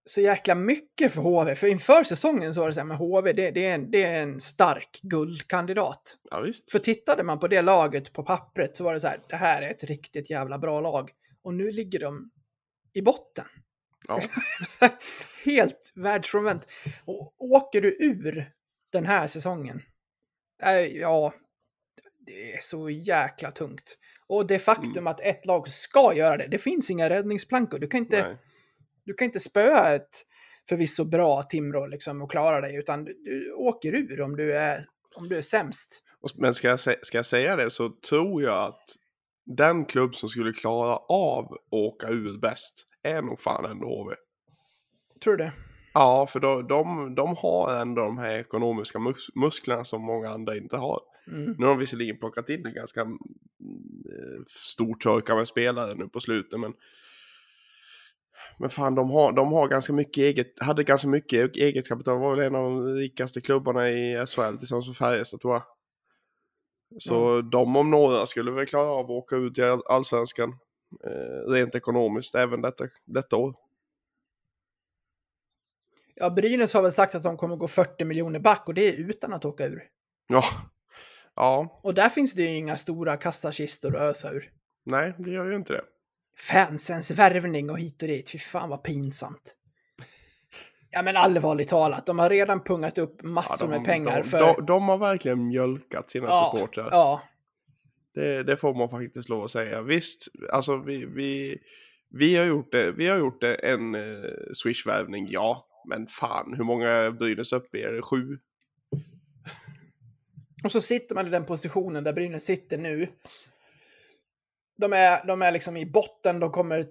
så 0.05 0.22
jäkla 0.22 0.55
mycket 0.55 1.12
för 1.12 1.22
HV. 1.22 1.55
För 1.55 1.67
inför 1.67 2.03
säsongen 2.03 2.53
så 2.53 2.62
var 2.62 2.67
det 2.67 2.74
så 2.74 2.79
här 2.79 2.88
med 2.88 2.98
HV, 2.98 3.33
det, 3.33 3.51
det, 3.51 3.65
är, 3.65 3.75
en, 3.75 3.91
det 3.91 4.03
är 4.03 4.24
en 4.24 4.39
stark 4.39 5.00
guldkandidat. 5.01 6.17
Ja 6.31 6.39
visst. 6.39 6.72
För 6.72 6.79
tittade 6.79 7.24
man 7.24 7.39
på 7.39 7.48
det 7.48 7.62
laget 7.62 8.13
på 8.13 8.24
pappret 8.24 8.77
så 8.77 8.83
var 8.83 8.93
det 8.93 9.00
så 9.00 9.07
här, 9.07 9.19
det 9.29 9.36
här 9.36 9.62
är 9.62 9.72
ett 9.72 9.83
riktigt 9.83 10.29
jävla 10.29 10.57
bra 10.57 10.81
lag. 10.81 11.12
Och 11.43 11.53
nu 11.53 11.72
ligger 11.72 12.00
de 12.00 12.31
i 12.93 13.01
botten. 13.01 13.45
Ja. 14.08 14.19
Helt 15.45 15.91
världsfrånvänt. 15.95 16.67
Och 17.06 17.34
åker 17.38 17.82
du 17.82 17.97
ur 17.99 18.51
den 18.91 19.06
här 19.06 19.27
säsongen, 19.27 19.82
äh, 20.63 20.71
ja, 20.71 21.34
det 22.25 22.54
är 22.54 22.60
så 22.62 22.89
jäkla 22.89 23.51
tungt. 23.51 23.97
Och 24.27 24.47
det 24.47 24.60
faktum 24.60 24.91
Mm. 24.91 25.08
att 25.08 25.19
ett 25.21 25.45
lag 25.45 25.67
ska 25.67 26.13
göra 26.15 26.38
det, 26.38 26.47
det 26.47 26.58
finns 26.58 26.89
inga 26.89 27.10
räddningsplankor. 27.10 27.80
Du 27.80 27.88
kan 27.88 27.99
inte, 27.99 28.27
Nej. 28.27 28.38
Du 29.05 29.13
kan 29.13 29.25
inte 29.25 29.39
spöa 29.39 29.95
ett 29.95 30.25
förvisso 30.69 31.05
bra 31.05 31.43
Timrå 31.43 31.87
liksom 31.87 32.21
och 32.21 32.31
klara 32.31 32.61
dig, 32.61 32.75
utan 32.75 33.03
du, 33.03 33.13
du 33.23 33.53
åker 33.53 33.95
ur 33.95 34.21
om 34.21 34.35
du 34.35 34.57
är, 34.57 34.83
om 35.15 35.29
du 35.29 35.37
är 35.37 35.41
sämst. 35.41 36.03
Men 36.35 36.53
ska 36.53 36.67
jag, 36.67 36.79
ska 36.79 37.17
jag 37.17 37.25
säga 37.25 37.55
det 37.55 37.69
så 37.69 37.89
tror 37.89 38.43
jag 38.43 38.63
att 38.63 38.95
den 39.45 39.85
klubb 39.85 40.15
som 40.15 40.29
skulle 40.29 40.53
klara 40.53 40.97
av 40.97 41.53
att 41.53 41.59
åka 41.71 42.07
ur 42.07 42.37
bäst 42.37 42.87
är 43.03 43.21
nog 43.21 43.39
fan 43.39 43.65
ändå 43.65 43.87
HV. 43.87 44.15
Tror 45.23 45.37
du 45.37 45.43
det? 45.43 45.53
Ja, 45.93 46.27
för 46.29 46.39
de, 46.39 46.67
de, 46.67 47.15
de 47.15 47.35
har 47.37 47.81
ändå 47.81 48.01
de 48.01 48.17
här 48.17 48.37
ekonomiska 48.37 48.99
mus 48.99 49.27
musklerna 49.35 49.83
som 49.83 50.01
många 50.01 50.29
andra 50.29 50.57
inte 50.57 50.77
har. 50.77 50.99
Mm. 51.27 51.55
Nu 51.57 51.65
har 51.65 51.73
de 51.73 51.79
visserligen 51.79 52.17
plockat 52.17 52.49
in 52.49 52.65
en 52.65 52.73
ganska 52.73 53.01
mm, 53.01 53.17
eh, 54.11 54.43
stor 54.47 54.95
törka 54.95 55.35
med 55.35 55.47
spelare 55.47 55.95
nu 55.95 56.07
på 56.07 56.19
slutet, 56.19 56.59
men 56.59 56.73
men 58.57 58.69
fan, 58.69 58.95
de 58.95 59.09
har, 59.11 59.31
de 59.31 59.53
har 59.53 59.67
ganska 59.67 59.93
mycket 59.93 60.17
eget, 60.21 60.61
hade 60.63 60.83
ganska 60.83 61.07
mycket 61.07 61.55
eget 61.55 61.87
kapital. 61.87 62.19
var 62.19 62.35
väl 62.35 62.45
en 62.45 62.55
av 62.55 62.63
de 62.63 62.93
rikaste 62.95 63.41
klubbarna 63.41 63.89
i 63.89 64.25
SHL 64.27 64.57
tillsammans 64.57 64.87
med 64.87 64.97
Färjestad 64.97 65.41
tror 65.41 65.53
jag. 65.53 65.63
Så 67.01 67.41
de 67.41 67.75
om 67.77 67.91
några 67.91 68.25
skulle 68.25 68.51
väl 68.51 68.65
klara 68.65 68.87
av 68.89 69.05
att 69.05 69.09
åka 69.11 69.35
ut 69.35 69.57
i 69.57 69.63
all- 69.63 69.83
allsvenskan. 69.85 70.49
Eh, 71.05 71.51
rent 71.51 71.75
ekonomiskt 71.75 72.35
även 72.35 72.61
detta, 72.61 72.85
detta 73.05 73.35
år. 73.35 73.55
Ja, 76.15 76.29
Brynäs 76.29 76.73
har 76.73 76.81
väl 76.81 76.91
sagt 76.91 77.15
att 77.15 77.23
de 77.23 77.37
kommer 77.37 77.55
gå 77.55 77.67
40 77.67 78.05
miljoner 78.05 78.39
back 78.39 78.67
och 78.67 78.73
det 78.73 78.89
är 78.89 78.93
utan 78.93 79.33
att 79.33 79.45
åka 79.45 79.65
ur. 79.65 79.83
Ja, 80.27 80.43
ja, 81.35 81.79
Och 81.83 81.93
där 81.93 82.09
finns 82.09 82.33
det 82.33 82.41
ju 82.41 82.47
inga 82.57 82.77
stora 82.77 83.17
kassakistor 83.17 83.95
att 83.95 84.01
ösa 84.01 84.31
ur. 84.31 84.51
nej, 84.83 85.13
det 85.17 85.31
gör 85.31 85.45
ju 85.49 85.55
inte 85.55 85.73
det. 85.73 85.83
Fansens 86.38 87.12
värvning 87.12 87.69
och 87.69 87.80
hit 87.80 88.02
och 88.02 88.08
dit, 88.08 88.30
fy 88.30 88.39
fan 88.39 88.69
vad 88.69 88.84
pinsamt. 88.84 89.56
Ja 90.91 91.02
men 91.02 91.17
allvarligt 91.17 91.69
talat, 91.69 92.06
de 92.06 92.19
har 92.19 92.30
redan 92.30 92.63
pungat 92.63 92.98
upp 92.98 93.24
massor 93.24 93.67
de, 93.67 93.78
med 93.78 93.86
pengar 93.86 94.17
de, 94.17 94.24
för... 94.24 94.39
de, 94.39 94.65
de 94.65 94.88
har 94.88 94.98
verkligen 94.98 95.48
mjölkat 95.48 96.10
sina 96.10 96.26
ja, 96.28 96.52
supportrar. 96.54 96.89
ja, 96.91 97.22
Det, 98.13 98.43
det 98.43 98.58
får 98.58 98.74
man 98.74 98.89
faktiskt 98.89 99.30
lov 99.30 99.43
att 99.43 99.52
säga. 99.52 99.82
Visst, 99.82 100.28
alltså 100.52 100.78
vi, 100.78 101.06
vi, 101.06 101.58
vi 102.10 102.36
har 102.36 102.46
gjort 102.46 102.72
det. 102.72 102.91
Vi 102.91 103.08
har 103.08 103.17
gjort 103.17 103.41
det 103.41 103.56
en 103.56 103.96
eh, 103.96 104.30
Swish-värvning, 104.54 105.28
ja. 105.30 105.67
Men 105.89 106.08
fan, 106.08 106.54
hur 106.58 106.63
många 106.63 107.12
Brynäs 107.12 107.54
uppe 107.54 107.78
är 107.78 107.91
det? 107.91 108.02
Sju? 108.02 108.38
och 110.63 110.72
så 110.72 110.82
sitter 110.82 111.15
man 111.15 111.28
i 111.28 111.30
den 111.30 111.46
positionen 111.46 112.04
där 112.04 112.13
Brynäs 112.13 112.43
sitter 112.43 112.78
nu. 112.78 113.08
De 114.84 114.93
är, 114.93 115.28
de 115.28 115.41
är 115.41 115.52
liksom 115.52 115.78
i 115.78 115.86
botten, 115.86 116.39
de 116.39 116.52
kommer... 116.52 116.86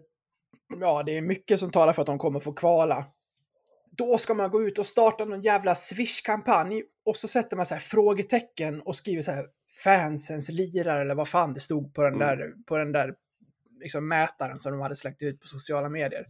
Ja, 0.81 1.03
det 1.03 1.17
är 1.17 1.23
mycket 1.23 1.61
som 1.61 1.71
talar 1.73 1.93
för 1.93 2.03
att 2.03 2.07
de 2.07 2.19
kommer 2.19 2.41
få 2.41 2.53
kvala. 2.53 3.05
Då 3.91 4.19
ska 4.19 4.35
man 4.35 4.51
gå 4.51 4.63
ut 4.63 4.79
och 4.79 4.87
starta 4.87 5.25
någon 5.25 5.41
jävla 5.41 5.75
Swish-kampanj 5.75 6.83
och 7.05 7.17
så 7.17 7.29
sätter 7.29 7.57
man 7.57 7.67
så 7.67 7.75
här 7.75 7.81
frågetecken 7.81 8.81
och 8.81 8.97
skriver 8.97 9.23
så 9.23 9.33
här 9.33 9.47
fansens 9.85 10.49
lirare 10.49 11.01
eller 11.01 11.15
vad 11.15 11.29
fan 11.29 11.53
det 11.55 11.61
stod 11.61 11.95
på 11.95 12.03
den 12.03 12.15
Mm. 12.15 12.39
där, 12.39 12.53
på 12.67 12.77
den 12.77 12.93
där 12.93 13.15
liksom 13.81 14.09
mätaren 14.09 14.59
som 14.59 14.73
de 14.73 14.81
hade 14.81 14.97
släckt 14.97 15.23
ut 15.23 15.41
på 15.41 15.49
sociala 15.49 15.89
medier. 15.89 16.27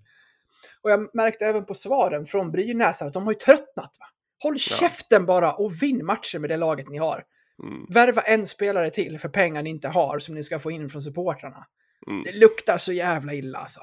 Och 0.83 0.91
jag 0.91 1.15
märkte 1.15 1.47
även 1.47 1.65
på 1.65 1.75
svaren 1.75 2.27
från 2.27 2.51
Brynäs 2.51 3.03
att 3.03 3.15
de 3.15 3.25
har 3.25 3.33
ju 3.33 3.39
tröttnat. 3.39 3.97
Va? 4.01 4.07
Håll 4.43 4.59
käften 4.59 5.27
bara 5.27 5.53
och 5.53 5.83
vinn 5.83 6.05
matcher 6.07 6.39
med 6.39 6.51
det 6.51 6.57
laget 6.57 6.89
ni 6.89 6.99
har. 6.99 7.25
Mm, 7.63 7.87
Värva 7.89 8.23
en 8.23 8.47
spelare 8.47 8.91
till 8.91 9.19
för 9.19 9.29
pengar 9.29 9.63
ni 9.63 9.71
inte 9.71 9.89
har 9.89 10.19
som 10.19 10.35
ni 10.35 10.43
ska 10.43 10.59
få 10.59 10.71
in 10.71 10.89
från 10.91 11.03
supportrarna. 11.03 11.67
mm, 12.07 12.23
Det 12.23 12.33
luktar 12.33 12.79
så 12.79 12.93
jävla 12.93 13.35
illa 13.35 13.59
alltså. 13.59 13.81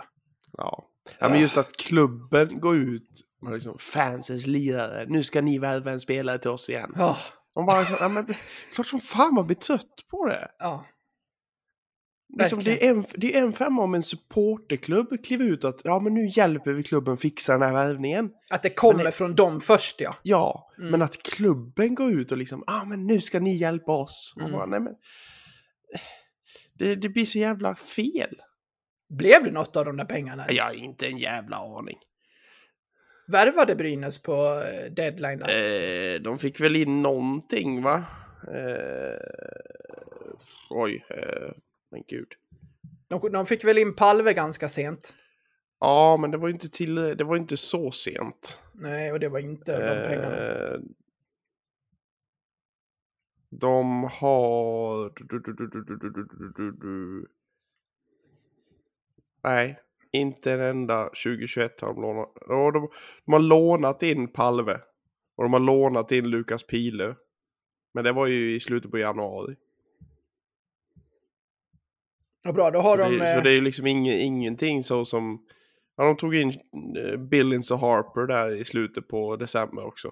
ja. 0.58 0.90
ja, 1.20 1.30
men 1.30 1.40
just 1.42 1.58
att 1.58 1.78
klubben 1.78 2.60
går 2.60 2.76
ut 2.78 3.22
med 3.42 3.54
liksom 3.54 3.78
fansens 3.80 4.48
lirare. 4.48 5.06
Nu 5.08 5.24
ska 5.24 5.42
ni 5.42 5.60
värva 5.60 5.92
en 5.92 6.00
spelare 6.02 6.38
till 6.38 6.50
oss 6.52 6.70
igen. 6.70 6.94
Ja, 6.96 7.18
Man 7.56 7.66
bara, 7.66 7.86
ja 8.00 8.10
men 8.10 8.26
klart 8.74 8.88
som 8.88 9.00
fan 9.02 9.34
man 9.34 9.46
blir 9.46 9.56
trött 9.58 9.96
på 10.12 10.26
det. 10.26 10.52
ja. 10.60 10.86
Liksom, 12.38 12.64
det, 12.64 12.86
är 12.86 12.90
en, 12.90 13.06
det 13.16 13.38
är 13.38 13.42
en 13.42 13.54
femma 13.54 13.82
om 13.84 13.94
en 13.94 14.04
supporterklubb 14.04 15.24
kliver 15.26 15.46
ut 15.46 15.64
att 15.66 15.82
ja 15.84 16.00
men 16.00 16.14
nu 16.14 16.26
hjälper 16.28 16.72
vi 16.72 16.84
klubben 16.84 17.18
fixa 17.18 17.54
den 17.54 17.62
här 17.62 17.74
värvningen. 17.74 18.32
Att 18.50 18.64
det 18.64 18.70
kommer 18.70 19.04
det- 19.04 19.12
från 19.12 19.36
dem 19.36 19.62
först 19.62 20.02
ja. 20.02 20.16
Ja, 20.24 20.72
Mm. 20.78 20.92
men 20.92 21.02
att 21.02 21.24
klubben 21.24 21.96
går 21.96 22.12
ut 22.12 22.32
och 22.32 22.38
liksom, 22.38 22.64
ah 22.68 22.86
men 22.86 23.08
nu 23.08 23.22
ska 23.22 23.40
ni 23.40 23.56
hjälpa 23.56 23.92
oss. 23.92 24.34
Mm. 24.40 24.52
bara, 24.52 24.66
nej 24.66 24.80
men. 24.80 24.94
Det, 26.74 26.96
det 26.96 27.10
blir 27.10 27.26
så 27.26 27.38
jävla 27.40 27.76
fel. 27.76 28.36
Blev 29.10 29.44
det 29.44 29.52
något 29.52 29.76
av 29.76 29.86
de 29.86 29.98
där 29.98 30.06
pengarna? 30.06 30.44
ens? 30.44 30.58
Jag 30.58 30.66
har 30.66 30.74
inte 30.74 31.08
en 31.08 31.18
jävla 31.18 31.58
aning. 31.58 31.98
Värvade 33.28 33.76
Brynäs 33.76 34.22
på 34.22 34.64
eh, 34.66 34.92
deadline? 34.92 35.42
Eh, 35.42 36.22
de 36.22 36.38
fick 36.38 36.60
väl 36.60 36.76
in 36.76 37.02
någonting 37.02 37.82
va? 37.84 38.04
Eh, 38.48 39.20
oj, 40.70 41.06
eh, 41.10 41.52
men 41.92 42.04
gud. 42.08 42.28
De, 43.08 43.32
de 43.32 43.46
fick 43.46 43.64
väl 43.64 43.78
in 43.78 43.96
Palve 43.96 44.34
ganska 44.34 44.70
sent? 44.70 45.14
Ja, 45.80 46.18
men 46.18 46.32
det 46.32 46.38
var 46.38 46.50
inte, 46.50 46.70
till, 46.70 46.96
det 46.96 47.24
var 47.24 47.36
inte 47.36 47.58
så 47.58 47.92
sent. 47.92 48.60
Nej, 48.74 49.12
och 49.12 49.20
det 49.20 49.30
var 49.30 49.40
inte 49.40 49.72
de 49.72 50.08
pengarna. 50.08 50.80
De 53.50 54.04
har... 54.04 55.14
Nej, 59.44 59.80
inte 60.12 60.52
en 60.52 60.60
enda 60.60 61.04
2021 61.04 61.82
har 61.82 61.94
de 61.94 62.02
lånat. 62.02 62.32
Ja, 62.48 62.72
de, 62.72 62.90
de, 63.26 63.34
har 63.34 63.40
lånat 63.40 64.04
in 64.04 64.28
Palve. 64.28 64.82
Och 65.36 65.44
de 65.44 65.54
har 65.54 65.60
lånat 65.60 66.12
in 66.12 66.30
Lukas 66.30 66.64
Pile. 66.64 67.16
Men 67.94 68.04
det 68.04 68.12
var 68.12 68.28
ju 68.28 68.56
i 68.56 68.60
slutet 68.60 68.92
på 68.92 68.98
januari. 68.98 69.56
Ja, 72.42 72.52
bra, 72.52 72.72
då 72.72 72.80
har 72.80 72.98
så, 72.98 73.04
de... 73.04 73.18
det, 73.18 73.30
eh, 73.30 73.36
så 73.36 73.42
det 73.42 73.52
är 73.52 73.56
ju 73.56 73.62
liksom 73.62 73.88
ing, 73.88 74.08
ingenting 74.10 74.84
så 74.84 75.06
som... 75.06 75.46
Ja, 75.98 76.04
de 76.04 76.18
tog 76.18 76.36
in 76.36 76.50
eh, 76.98 77.18
Billings 77.18 77.72
och 77.72 77.80
Harper 77.80 78.28
där 78.28 78.56
i 78.56 78.66
slutet 78.66 79.08
på 79.08 79.36
december 79.36 79.86
också. 79.86 80.12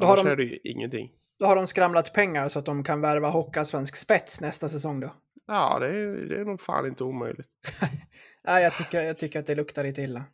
Då 0.00 0.06
har 0.06 0.12
Annars 0.12 0.24
de- 0.24 0.30
är 0.30 0.36
det 0.36 0.42
ju 0.44 0.58
ingenting. 0.64 1.12
Då 1.38 1.46
har 1.46 1.56
de 1.56 1.66
skramlat 1.66 2.12
pengar 2.14 2.48
så 2.48 2.58
att 2.58 2.64
de 2.66 2.84
kan 2.84 3.00
värva 3.00 3.28
Hockeyallsvensk 3.28 3.96
spets 3.96 4.40
nästa 4.40 4.68
säsong 4.68 5.00
då. 5.00 5.14
Ja, 5.46 5.78
det 5.78 5.86
är, 5.88 6.06
det 6.06 6.40
är 6.40 6.44
nog 6.44 6.60
fan 6.60 6.86
inte 6.86 7.04
omöjligt. 7.04 7.48
Nej, 8.44 8.62
jag 8.62 8.74
tycker, 8.76 9.02
jag 9.02 9.18
tycker 9.18 9.40
att 9.40 9.46
det 9.46 9.54
luktar 9.54 9.84
lite 9.84 10.02
illa. 10.02 10.24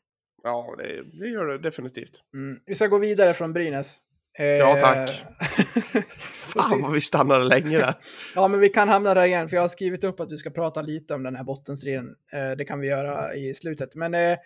Ja, 0.43 0.75
det, 0.79 1.03
det 1.19 1.29
gör 1.29 1.47
det 1.47 1.59
definitivt. 1.59 2.23
Mm. 2.35 2.61
Vi 2.67 2.75
ska 2.75 2.87
gå 2.87 2.99
vidare 2.99 3.35
från 3.35 3.53
Brynäs. 3.53 3.99
Eh, 4.39 4.47
Ja, 4.47 4.79
tack. 4.81 5.25
Fan, 6.53 6.71
Fan 6.71 6.83
vad 6.83 6.93
vi 6.93 7.01
stannade 7.01 7.45
länge 7.45 7.79
där. 7.79 7.95
ja, 8.35 8.49
men 8.49 8.61
vi 8.61 8.69
kan 8.69 8.89
hamna 8.89 9.15
där 9.15 9.25
igen, 9.25 9.49
för 9.49 9.57
jag 9.57 9.63
har 9.63 9.69
skrivit 9.69 10.05
upp 10.05 10.21
att 10.21 10.29
du 10.29 10.37
ska 10.37 10.51
prata 10.51 10.83
lite 10.83 11.15
om 11.15 11.23
den 11.23 11.37
här 11.37 11.45
bottenstriden. 11.45 12.15
Eh, 12.33 12.51
det 12.51 12.65
kan 12.65 12.81
vi 12.81 12.87
göra 12.87 13.35
i 13.35 13.55
slutet. 13.55 13.95
Men 13.95 14.15
eh, 14.15 14.39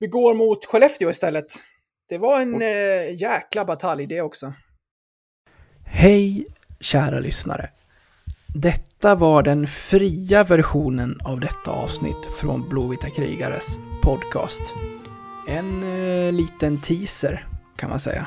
vi 0.00 0.06
går 0.06 0.34
mot 0.34 0.64
Skellefteå 0.64 1.10
istället. 1.10 1.46
Det 2.08 2.18
var 2.18 2.40
en 2.40 2.62
eh, 2.62 3.14
jäkla 3.20 3.64
batalj 3.64 4.06
det 4.06 4.20
också. 4.20 4.52
Hej, 5.84 6.46
kära 6.80 7.20
lyssnare. 7.20 7.68
Detta 8.54 9.14
var 9.14 9.42
den 9.42 9.66
fria 9.66 10.44
versionen 10.44 11.20
av 11.24 11.40
detta 11.40 11.70
avsnitt 11.70 12.26
från 12.40 12.68
Blåvita 12.68 13.10
krigares 13.10 13.78
podcast. 14.02 14.74
En 15.48 15.82
eh, 15.82 16.32
liten 16.32 16.80
teaser 16.80 17.46
kan 17.76 17.90
man 17.90 18.00
säga. 18.00 18.26